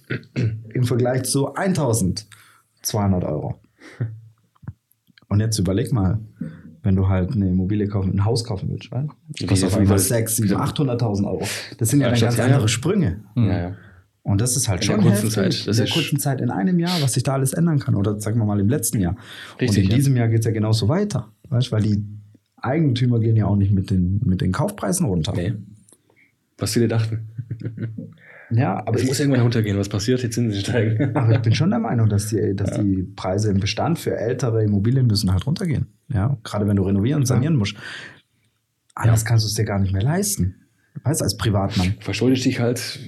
[0.75, 3.61] im Vergleich zu 1200 Euro.
[5.29, 6.19] Und jetzt überleg mal,
[6.83, 9.09] wenn du halt eine Immobilie kaufen, ein Haus kaufen willst, weil
[9.39, 11.43] Wie- kostet auf einmal viel- 6, 7, 800.000 Euro.
[11.79, 12.69] Das sind ja, Ja, dann ganz andere ja.
[12.69, 13.21] Sprünge.
[13.35, 13.45] Mhm.
[13.47, 13.77] Ja, ja.
[14.23, 16.19] Und das ist halt In schon der kurzen heftig, Zeit, das in der ist- kurzen
[16.19, 17.95] Zeit, in einem Jahr, was sich da alles ändern kann.
[17.95, 19.17] Oder sagen wir mal im letzten Jahr.
[19.61, 19.97] Richtig, Und in ja.
[19.97, 21.29] diesem Jahr geht es ja genauso weiter.
[21.49, 22.05] Weißt weil die
[22.57, 25.33] Eigentümer gehen ja auch nicht mit den, mit den Kaufpreisen runter.
[25.35, 25.55] Nee.
[26.61, 27.29] Was viele dachten.
[28.51, 29.79] Ja, aber es muss irgendwann runtergehen.
[29.79, 30.23] Was passiert?
[30.23, 31.15] Die Zinsen steigen.
[31.17, 34.65] aber ich bin schon der Meinung, dass die, dass die Preise im Bestand für ältere
[34.65, 35.87] Immobilien müssen halt runtergehen.
[36.09, 37.77] Ja, gerade wenn du renovieren und sanieren musst.
[38.95, 40.57] Anders kannst du es dir gar nicht mehr leisten.
[41.05, 41.95] Weißt du, als Privatmann.
[42.01, 42.99] Verschuldest dich halt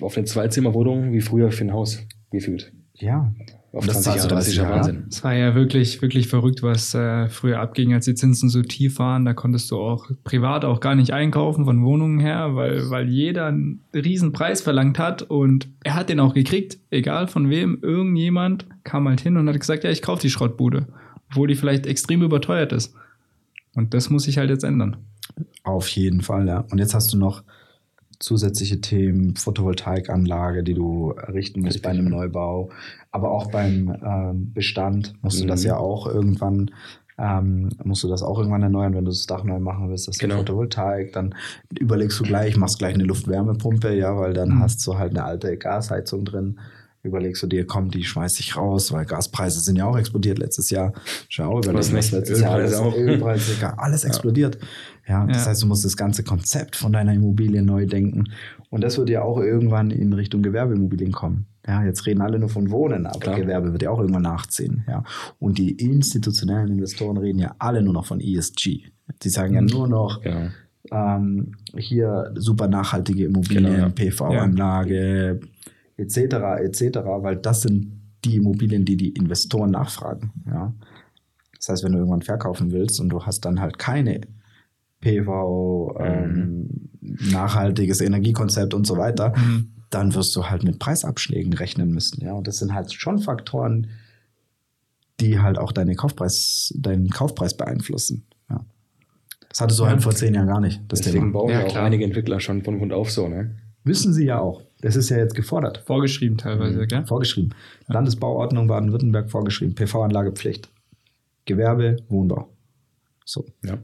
[0.00, 2.72] auf eine Zweizimmerwohnung wie früher für ein Haus gefühlt.
[2.94, 3.32] Ja.
[3.76, 4.38] Auf das 20 zahlst du Jahre.
[4.38, 4.76] Das ist 30 ja Jahre.
[4.76, 5.04] Wahnsinn.
[5.10, 8.98] Es war ja wirklich, wirklich verrückt, was äh, früher abging, als die Zinsen so tief
[8.98, 9.26] waren.
[9.26, 13.46] Da konntest du auch privat auch gar nicht einkaufen von Wohnungen her, weil, weil jeder
[13.46, 17.78] einen riesen Preis verlangt hat und er hat den auch gekriegt, egal von wem.
[17.82, 20.86] Irgendjemand kam halt hin und hat gesagt, ja, ich kaufe die Schrottbude,
[21.28, 22.94] obwohl die vielleicht extrem überteuert ist.
[23.74, 24.96] Und das muss sich halt jetzt ändern.
[25.64, 26.64] Auf jeden Fall, ja.
[26.70, 27.42] Und jetzt hast du noch
[28.18, 32.06] zusätzliche Themen, Photovoltaikanlage, die du errichten musst bei einem.
[32.08, 32.70] Neubau,
[33.10, 35.66] aber auch beim ähm, Bestand musst du das Mhm.
[35.66, 36.70] ja auch irgendwann
[37.18, 40.16] ähm, musst du das auch irgendwann erneuern, wenn du das Dach neu machen willst, das
[40.16, 40.36] ist Genau.
[40.36, 41.34] Photovoltaik, dann
[41.78, 44.60] überlegst du gleich, machst gleich eine Luftwärmepumpe, ja, weil dann Mhm.
[44.60, 46.60] hast du halt eine alte Gasheizung drin.
[47.02, 50.68] Überlegst du dir, komm, die schmeiß ich raus, weil Gaspreise sind ja auch explodiert letztes
[50.70, 50.92] Jahr.
[51.30, 52.96] Schau, überleg, Was nicht, letztes Jahr alles, Ölpreise auch.
[52.98, 54.56] Ölpreise, alles explodiert.
[54.60, 54.68] Ja,
[55.06, 55.46] das Ja.
[55.50, 58.24] heißt, du musst das ganze Konzept von deiner Immobilie neu denken.
[58.70, 61.46] Und das wird ja auch irgendwann in Richtung Gewerbeimmobilien kommen.
[61.66, 63.40] Ja, jetzt reden alle nur von Wohnen, aber Klar.
[63.40, 64.84] Gewerbe wird ja auch irgendwann nachziehen.
[64.88, 65.04] Ja.
[65.38, 68.82] Und die institutionellen Investoren reden ja alle nur noch von ESG.
[69.22, 70.48] Die sagen ja nur noch, Genau.
[70.92, 73.88] ähm, hier super nachhaltige Immobilien, Genau, ja.
[73.88, 75.40] PV-Anlage,
[75.96, 76.16] etc.,
[76.62, 77.92] etc., weil das sind
[78.24, 80.32] die Immobilien, die die Investoren nachfragen.
[80.46, 80.72] Ja.
[81.58, 84.20] Das heißt, wenn du irgendwann verkaufen willst und du hast dann halt keine
[85.00, 86.68] PV, ähm,
[87.00, 89.72] nachhaltiges Energiekonzept und so weiter, Mhm.
[89.90, 92.22] dann wirst du halt mit Preisabschlägen rechnen müssen.
[92.24, 93.88] Ja, und das sind halt schon Faktoren,
[95.20, 98.24] die halt auch deine Kaufpreis, deinen Kaufpreis beeinflussen.
[98.50, 98.64] Ja.
[99.48, 99.90] Das hattest du Ja.
[99.90, 100.80] halt vor zehn Jahren gar nicht.
[100.88, 101.32] Das Deswegen Thema.
[101.38, 103.56] bauen Ja, ja, auch einige Entwickler schon von Grund auf so, ne?
[103.84, 104.62] Wissen sie ja auch.
[104.80, 105.78] Das ist ja jetzt gefordert.
[105.86, 106.88] Vorgeschrieben teilweise, Mhm.
[106.88, 107.06] gell?
[107.06, 107.54] Vorgeschrieben.
[107.86, 109.74] Landesbauordnung Baden-Württemberg vorgeschrieben.
[109.74, 110.68] PV-Anlage Pflicht.
[111.46, 112.50] Gewerbe, Wohnbau.
[113.24, 113.46] So.
[113.64, 113.78] Ja.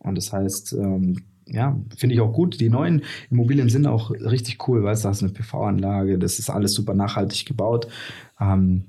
[0.00, 2.60] Und das heißt, ähm, ja, finde ich auch gut.
[2.60, 6.74] Die neuen Immobilien sind auch richtig cool, weißt du, hast eine PV-Anlage, das ist alles
[6.74, 7.88] super nachhaltig gebaut.
[8.40, 8.84] Ähm,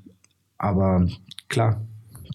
[0.58, 1.08] aber
[1.50, 1.82] klar,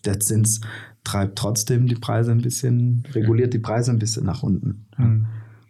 [0.05, 0.61] der Zins
[1.05, 4.87] treibt trotzdem die Preise ein bisschen, reguliert die Preise ein bisschen nach unten.
[4.99, 5.27] Mhm.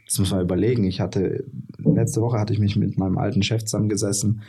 [0.06, 0.84] Das muss man überlegen.
[0.84, 1.44] Ich hatte,
[1.78, 4.40] letzte Woche hatte ich mich mit meinem alten Chef zusammengesessen.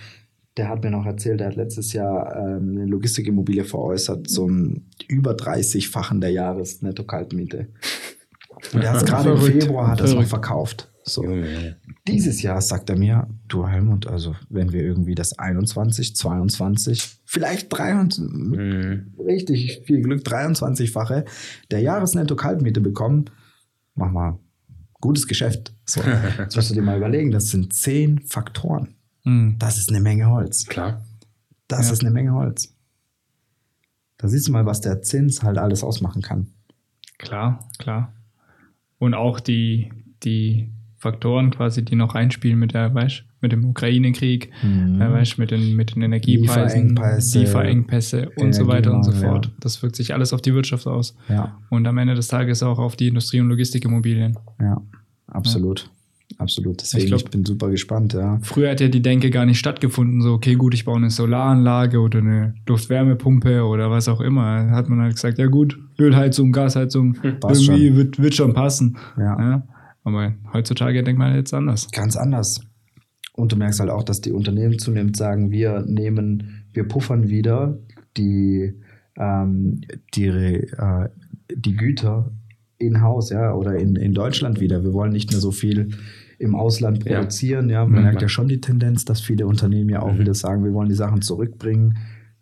[0.55, 5.33] Der hat mir noch erzählt, der hat letztes Jahr ähm, eine Logistikimmobilie veräußert zum über
[5.33, 7.67] 30-fachen der Jahresnetto-Kaltmiete.
[8.73, 9.37] Und er hat es gerade im.
[9.41, 10.91] Februar hat er es noch verkauft.
[11.03, 11.23] So.
[12.07, 17.71] Dieses Jahr sagt er mir, du Helmut, also wenn wir irgendwie das 21, 22, vielleicht
[17.71, 19.13] 23, Mhm.
[19.25, 21.23] richtig viel Glück, 23-fache
[21.71, 23.29] der Jahresnetto-Kaltmiete bekommen,
[23.95, 24.37] mach mal
[24.99, 25.73] gutes Geschäft.
[25.85, 26.01] So,
[26.39, 28.95] jetzt musst du dir mal überlegen, das sind zehn Faktoren.
[29.23, 29.55] Mhm.
[29.59, 30.65] Das ist eine Menge Holz.
[30.65, 31.05] Klar.
[31.69, 31.93] Das Ja.
[31.93, 32.73] ist eine Menge Holz.
[34.17, 36.47] Da siehst du mal, was der Zins halt alles ausmachen kann.
[37.17, 38.11] Klar, klar.
[38.99, 39.91] Und auch die,
[40.23, 44.99] die Faktoren quasi, die noch reinspielen mit der, weißt, mit dem Ukraine-Krieg, Mhm.
[44.99, 49.51] äh, weißt, mit den, mit den Energiepreisen, Lieferengpässe, Lieferengpässe und so weiter und so fort.
[49.59, 51.15] Das wirkt sich alles auf die Wirtschaft aus.
[51.29, 54.37] Ja, Und am Ende des Tages auch auf die Industrie- und Logistikimmobilien.
[54.59, 54.81] ja,
[55.27, 55.89] absolut.
[56.39, 56.81] Absolut.
[56.81, 58.37] Deswegen, ich, glaub- bin super gespannt, ja.
[58.41, 61.99] Früher hat ja die Denke gar nicht stattgefunden, so, okay, gut, ich baue eine Solaranlage
[61.99, 64.65] oder eine Luftwärmepumpe oder was auch immer.
[64.65, 68.97] Da hat man halt gesagt, ja gut, Ölheizung, Gasheizung, Passt irgendwie wird, wird schon passen.
[69.17, 69.39] Ja.
[69.39, 69.67] Ja.
[70.03, 71.89] Aber heutzutage denkt man jetzt anders.
[71.91, 72.61] Ganz anders.
[73.33, 77.77] Und du merkst halt auch, dass die Unternehmen zunehmend sagen, wir nehmen, wir puffern wieder
[78.15, 78.73] die,
[79.17, 79.81] ähm,
[80.15, 81.09] die, äh,
[81.53, 82.31] die Güter
[82.79, 84.83] in-house, ja, oder in, in Deutschland wieder.
[84.83, 85.89] Wir wollen nicht mehr so viel
[86.39, 87.17] im Ausland Ja.
[87.17, 87.83] produzieren, ja.
[87.85, 88.05] Man Mhm.
[88.05, 90.19] merkt ja schon die Tendenz, dass viele Unternehmen ja auch Mhm.
[90.19, 91.97] wieder sagen, wir wollen die Sachen zurückbringen.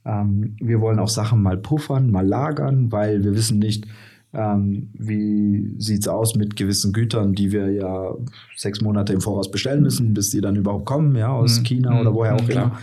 [0.06, 3.86] Ähm, wir wollen auch Sachen mal puffern, mal lagern, weil wir wissen nicht,
[4.34, 8.14] ähm, wie sieht es aus mit gewissen Gütern, die wir ja
[8.56, 11.64] sechs Monate im Voraus bestellen müssen, bis die dann überhaupt kommen, ja, aus Mhm.
[11.64, 12.70] China oder woher auch Mhm, immer.
[12.70, 12.80] klar.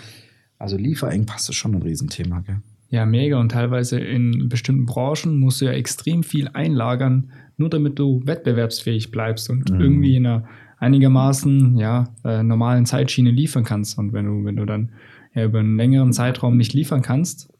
[0.58, 2.60] Also Lieferengpass ist schon ein Riesenthema, gell?
[2.88, 3.38] Ja, mega.
[3.40, 9.10] Und teilweise in bestimmten Branchen musst du ja extrem viel einlagern, nur damit du wettbewerbsfähig
[9.10, 9.80] bleibst und Mhm.
[9.80, 10.44] irgendwie in einer
[10.78, 13.98] einigermaßen ja, äh, normalen Zeitschiene liefern kannst.
[13.98, 14.90] Und wenn du, wenn du dann
[15.34, 17.52] ja, über einen längeren Zeitraum nicht liefern kannst,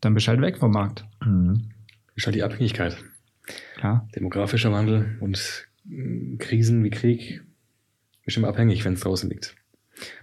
[0.00, 1.04] dann bist du halt weg vom Markt.
[1.24, 1.70] Mhm.
[2.14, 2.96] Ist halt die Abhängigkeit.
[3.76, 4.08] Klar.
[4.14, 7.42] Demografischer Wandel und mm, Krisen wie Krieg
[8.24, 9.56] ist immer abhängig, wenn es draußen liegt.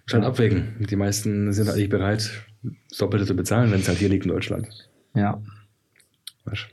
[0.06, 0.86] Muss halt abwägen.
[0.90, 2.32] Die meisten sind eigentlich bereit,
[2.90, 4.68] das Doppelte zu bezahlen, wenn es halt hier liegt in Deutschland.
[5.16, 5.42] Ja,
[6.46, 6.68] Weißt?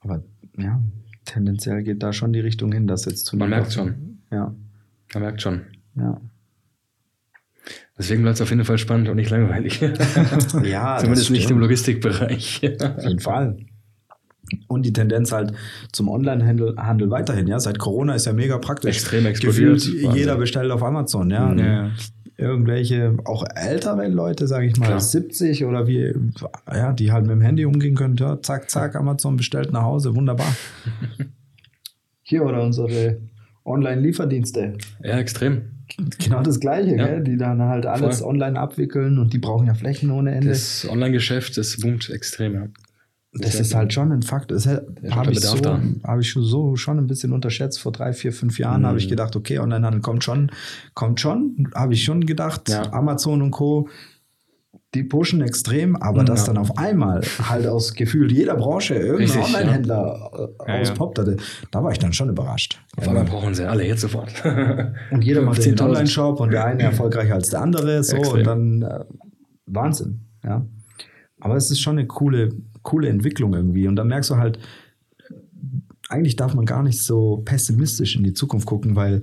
[0.00, 0.22] aber
[0.56, 0.82] ja,
[1.24, 4.20] tendenziell geht da schon die Richtung hin, dass jetzt zu Man merkt schon.
[4.30, 4.54] Ja,
[5.14, 5.62] Man merkt schon.
[5.96, 6.20] ja.
[7.98, 9.80] Deswegen bleibt es auf jeden Fall spannend und nicht langweilig.
[10.64, 11.58] Ja, Zumindest nicht im.
[11.58, 12.62] Logistikbereich.
[12.80, 13.58] Auf jeden Fall.
[14.66, 15.52] Und die Tendenz halt
[15.92, 17.60] zum Online-Handel Handel weiterhin, ja.
[17.60, 18.96] Seit Corona ist ja mega praktisch.
[18.96, 19.74] Extrem explodiert.
[19.74, 20.18] Gefühlt Wahnsinn.
[20.18, 21.52] jeder bestellt auf Amazon, ja.
[21.54, 21.90] Ja.
[22.36, 25.00] Irgendwelche, auch ältere Leute, sage ich mal, Klar.
[25.00, 26.14] 70 oder wie,
[26.72, 30.16] ja, die halt mit dem Handy umgehen können, ja, zack, zack, Amazon bestellt nach Hause,
[30.16, 30.46] wunderbar.
[32.22, 33.20] Hier oder unsere
[33.66, 34.78] Online-Lieferdienste.
[35.04, 35.62] ja, extrem.
[36.18, 37.20] Genau das Gleiche, Ja.
[37.20, 38.28] die dann halt alles Voll.
[38.30, 40.48] online abwickeln und die brauchen ja Flächen ohne Ende.
[40.48, 42.54] Das Online-Geschäft, das boomt extrem.
[42.54, 42.66] Ja.
[43.32, 44.50] Das ist halt schon ein Fakt.
[44.50, 45.80] Das habe ich, so, da.
[46.02, 47.78] hab ich schon so schon ein bisschen unterschätzt.
[47.80, 49.10] Vor drei, vier, fünf Jahren habe ich Mhm.
[49.10, 50.50] gedacht, okay, Onlinehandel kommt schon,
[50.94, 51.68] kommt schon.
[51.74, 52.92] Habe ich schon gedacht, Ja.
[52.92, 53.88] Amazon und Co.
[54.94, 56.52] Die pushen extrem, aber dass Ja.
[56.52, 60.80] dann auf einmal halt aus gefühlt jeder Branche irgendein Online-Händler äh, Ja, ja.
[60.80, 61.36] auspoppt hatte,
[61.70, 62.80] da war ich dann schon überrascht.
[62.96, 64.32] Auf einmal brauchen sie alle jetzt sofort.
[65.12, 65.82] Und jeder macht den 15.000.
[65.84, 68.02] Online-Shop und der eine erfolgreicher als der andere.
[68.02, 68.38] So, Extrem.
[68.38, 69.04] und dann äh,
[69.66, 70.22] Wahnsinn.
[70.42, 70.66] Ja.
[71.38, 72.48] Aber es ist schon eine coole,
[72.82, 73.86] coole Entwicklung irgendwie.
[73.86, 74.58] Und dann merkst du halt,
[76.08, 79.22] eigentlich darf man gar nicht so pessimistisch in die Zukunft gucken, weil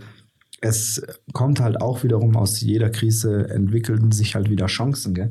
[0.61, 1.01] es
[1.33, 5.29] kommt halt auch wiederum aus jeder Krise entwickeln sich halt wieder Chancen, gell?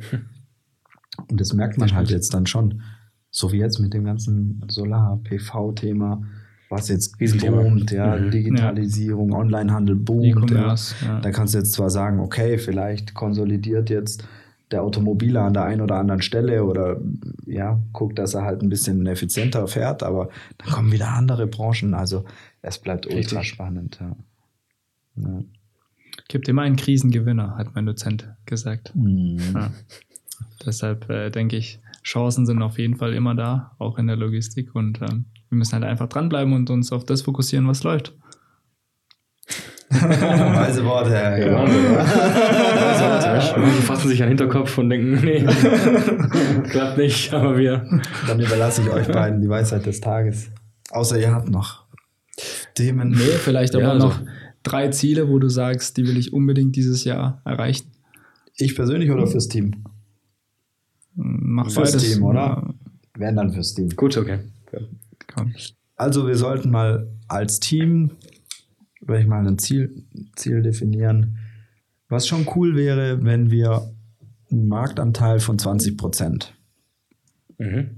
[1.28, 2.82] Und das merkt man halt jetzt dann schon.
[3.30, 6.22] So wie jetzt mit dem ganzen Solar-PV-Thema,
[6.70, 8.30] was jetzt boomt, ja, Mhm.
[8.30, 10.50] Digitalisierung, Onlinehandel boomt.
[10.50, 10.74] Ja.
[11.04, 11.20] Ja.
[11.20, 14.26] Da kannst du jetzt zwar sagen, okay, vielleicht konsolidiert jetzt
[14.70, 17.00] der Automobiler an der einen oder anderen Stelle oder
[17.46, 21.94] ja, guckt, dass er halt ein bisschen effizienter fährt, aber dann kommen wieder andere Branchen.
[21.94, 22.24] Also
[22.62, 23.98] es bleibt ultra spannend.
[24.00, 24.16] Ja.
[25.16, 25.42] Ja.
[26.28, 28.92] Gibt immer einen Krisengewinner, hat mein Dozent gesagt.
[28.94, 29.38] Mhm.
[29.54, 29.70] Ja.
[30.64, 34.74] Deshalb äh, denke ich, Chancen sind auf jeden Fall immer da, auch in der Logistik.
[34.74, 38.14] Und ähm, wir müssen halt einfach dranbleiben und uns auf das fokussieren, was läuft.
[39.90, 41.38] Weise Worte, Herr.
[41.38, 43.40] Ja, ja.
[43.82, 45.44] Fassen sich an den Hinterkopf und denken, nee,
[46.70, 47.86] klappt nicht, aber wir.
[48.26, 50.50] Dann überlasse ich euch beiden die Weisheit des Tages.
[50.90, 51.84] Außer ihr habt noch
[52.74, 53.10] Themen.
[53.10, 54.20] Nee, vielleicht aber Ja, also- noch
[54.66, 57.90] drei Ziele, wo du sagst, die will ich unbedingt dieses Jahr erreichen.
[58.56, 59.84] Ich persönlich oder fürs Team?
[61.14, 62.12] Mach Fürs beides.
[62.12, 62.38] Team, oder?
[62.38, 62.74] Ja,
[63.16, 63.88] Wenn dann fürs Team.
[63.90, 64.40] Gut, okay.
[64.72, 64.80] Ja.
[65.34, 65.54] komm.
[65.96, 68.10] Also wir sollten mal als Team,
[69.00, 70.04] würde ich mal ein Ziel,
[70.36, 71.38] Ziel definieren,
[72.08, 73.90] was schon cool wäre, wenn wir
[74.50, 76.54] einen Marktanteil von 20 Prozent
[77.58, 77.90] Mhm.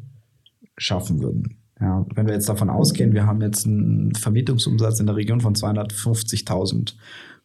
[0.76, 1.57] schaffen würden.
[1.80, 5.54] Ja, wenn wir jetzt davon ausgehen, wir haben jetzt einen Vermietungsumsatz in der Region von
[5.54, 6.94] 250.000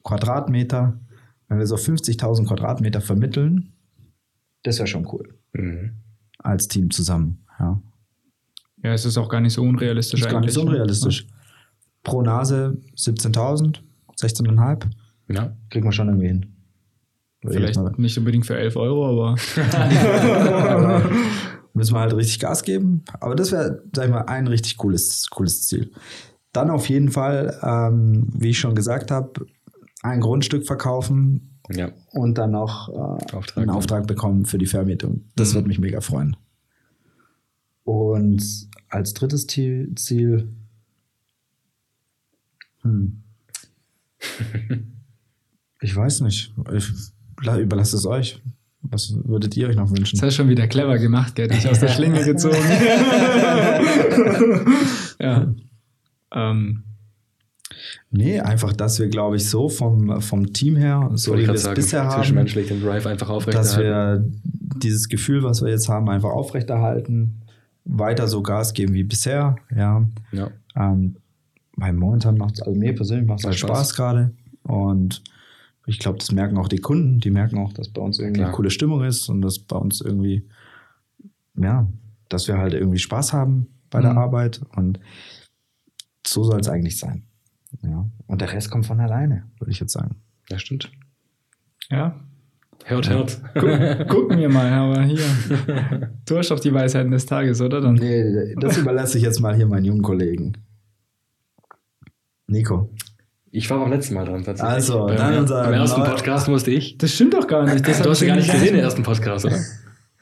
[0.04, 1.00] Quadratmeter.
[1.48, 3.74] Wenn wir so 50.000 Quadratmeter vermitteln,
[4.64, 5.36] das wäre schon cool.
[5.54, 5.92] Mhm.
[6.40, 7.46] Als Team zusammen.
[7.60, 7.82] Ja.
[8.82, 10.74] Ja, es ist auch gar nicht so unrealistisch Ist gar nicht so eigentlich.
[10.74, 11.28] unrealistisch.
[12.02, 13.80] Pro Nase 17.000,
[14.20, 14.86] 16,5.
[15.30, 15.56] Ja.
[15.70, 16.46] Kriegen wir schon irgendwie hin.
[17.46, 19.36] Vielleicht nicht unbedingt für 11 Euro, aber
[21.74, 23.04] müssen wir halt richtig Gas geben.
[23.20, 25.92] Aber das wäre, sag ich mal, ein richtig cooles, cooles Ziel.
[26.52, 29.46] Dann auf jeden Fall, ähm, wie ich schon gesagt habe,
[30.04, 31.90] ein Grundstück verkaufen Ja.
[32.12, 32.94] und dann noch äh,
[33.36, 33.70] Auftrag einen.
[33.72, 35.26] Auftrag bekommen für die Vermietung.
[35.36, 35.56] Das Mhm.
[35.56, 36.36] wird mich mega freuen.
[37.86, 40.54] Und als drittes Ziel,
[42.82, 43.24] hm.
[45.82, 46.54] ich weiß nicht.
[46.74, 46.92] Ich
[47.42, 48.42] la- überlasse es euch.
[48.84, 50.20] Was würdet ihr euch noch wünschen?
[50.20, 51.48] das hast du schon wieder clever gemacht, gell?
[51.48, 52.56] Dich aus der Schlinge gezogen.
[55.20, 55.54] ja.
[56.34, 56.84] Ähm,
[58.16, 61.68] Nee, einfach, dass wir, glaube ich, so vom, vom Team her, so wie wir es
[61.74, 64.24] bisher haben, Zwischenmenschlich den Drive einfach dass wir
[64.78, 67.42] dieses Gefühl, was wir jetzt haben, einfach aufrechterhalten,
[67.86, 69.56] weiter so Gas geben wie bisher.
[69.76, 70.52] Ja, Ja.
[70.76, 71.16] ähm,
[71.76, 73.96] weil momentan macht es, also mir persönlich macht es halt Spaß, Spaß.
[73.96, 74.32] gerade.
[74.62, 75.24] Und
[75.86, 77.20] ich glaube, das merken auch die Kunden.
[77.20, 78.48] Die merken auch, dass bei uns irgendwie Klar.
[78.50, 80.48] eine coole Stimmung ist und dass bei uns irgendwie,
[81.56, 81.88] ja,
[82.30, 84.18] dass wir halt irgendwie Spaß haben bei der Mhm.
[84.18, 84.62] Arbeit.
[84.76, 85.00] Und
[86.26, 87.24] so soll es eigentlich sein.
[87.82, 88.06] Ja.
[88.28, 90.16] Und der Rest kommt von alleine, würde ich jetzt sagen.
[90.50, 90.92] ja, stimmt.
[91.90, 92.20] ja.
[92.86, 93.42] Hört, hört.
[93.54, 95.22] Guck, gucken wir mal, aber hier.
[96.26, 97.80] Du hast doch die Weisheiten des Tages, oder?
[97.80, 100.58] Dann Nee, das überlasse ich jetzt mal hier meinen jungen Kollegen.
[102.48, 102.90] Nico.
[103.56, 104.74] Ich war beim letzten Mal dran tatsächlich.
[104.74, 106.98] Also, beim, dann unser beim ersten Podcast musste ich.
[106.98, 107.88] Das stimmt doch gar nicht.
[107.88, 109.58] Das Du hast ja gar nicht gesehen, den ersten Podcast, oder?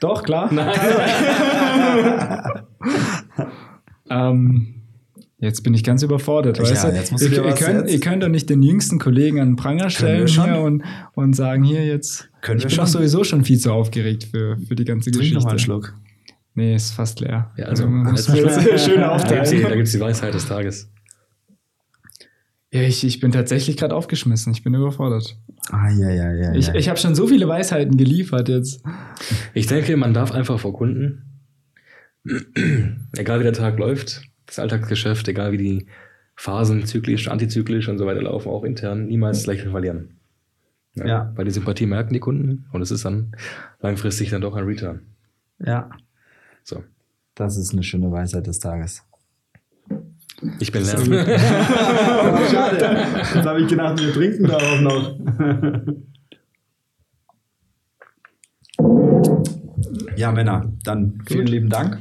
[0.02, 0.50] Doch, klar.
[0.52, 0.74] Nein.
[4.10, 4.76] Ähm,
[5.38, 6.88] jetzt bin ich ganz überfordert, Ja, weißt du?
[6.90, 9.40] jetzt musst du ihr, ihr, was könnt, jetzt- ihr könnt doch nicht den jüngsten Kollegen
[9.40, 10.28] an den Pranger stellen
[10.58, 12.30] und, und sagen, hier jetzt.
[12.42, 12.88] Können ich bin doch schon.
[12.88, 15.72] sowieso schon viel zu aufgeregt für, für die ganze Trink noch mal einen Geschichte.
[15.72, 15.94] Schluck.
[16.56, 17.52] Nee, ist fast leer.
[17.56, 19.86] Ja, also, man muss jetzt- mir jetzt schön Da gibt es aufteilen.
[19.86, 20.90] die Weisheit des Tages.
[22.74, 24.54] Ja, ich, ich bin tatsächlich gerade aufgeschmissen.
[24.54, 25.38] Ich bin überfordert.
[25.70, 26.54] Ah, ja, ja, ja.
[26.56, 26.76] Ich, ja.
[26.76, 28.82] ich habe schon so viele Weisheiten geliefert jetzt.
[29.54, 31.42] Ich denke, man darf einfach vor Kunden,
[33.18, 35.88] egal wie der Tag läuft, das Alltagsgeschäft, egal wie die
[36.36, 40.18] Phasen zyklisch, antizyklisch und so weiter laufen, auch intern, niemals das Lächeln verlieren.
[40.96, 41.32] Ja.
[41.36, 43.36] Weil die Sympathie merken die Kunden und es ist dann
[43.82, 45.02] langfristig dann doch ein Return.
[45.60, 45.90] ja,
[46.64, 46.84] So.
[47.36, 49.04] das ist eine schöne Weisheit des Tages.
[50.60, 51.06] Ich bin Lärm.
[52.52, 53.06] Schade.
[53.36, 55.16] Jetzt habe ich gedacht, wir trinken darauf noch.
[60.16, 62.00] ja, Männer, dann vielen lieben Dank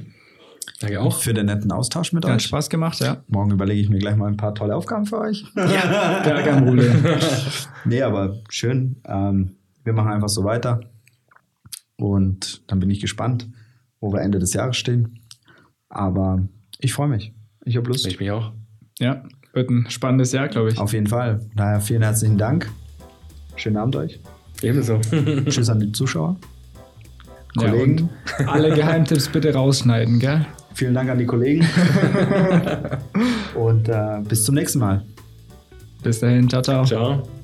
[0.80, 1.20] Danke auch.
[1.20, 2.42] für den netten Austausch mit Hat euch.
[2.42, 3.22] Spaß gemacht, ja.
[3.28, 5.44] Morgen überlege ich mir gleich mal ein paar tolle Aufgaben für euch.
[5.54, 7.04] Gar kein Problem.
[7.86, 8.96] Nee, aber schön.
[9.06, 10.80] Ähm, wir machen einfach so weiter.
[11.96, 13.48] Und dann bin ich gespannt,
[14.00, 15.20] wo wir Ende des Jahres stehen.
[15.88, 16.46] Aber
[16.78, 17.32] ich freue mich.
[17.70, 18.04] Ich habe Lust.
[18.04, 18.50] Ich mich auch.
[18.98, 20.78] Ja, wird ein spannendes Jahr, glaube ich.
[20.78, 21.40] Auf jeden Fall.
[21.54, 22.68] Daher vielen herzlichen Dank.
[23.54, 24.18] Schönen Abend euch.
[24.60, 24.98] Ebenso.
[25.48, 26.36] Tschüss an die Zuschauer.
[27.60, 28.08] Ja, Kollegen.
[28.40, 30.44] und alle Geheimtipps bitte rausschneiden, gell?
[30.74, 31.64] Vielen Dank an die Kollegen.
[33.54, 35.04] Und äh, bis zum nächsten Mal.
[36.02, 36.84] Bis dahin, ciao, ciao.
[36.84, 37.39] Ciao.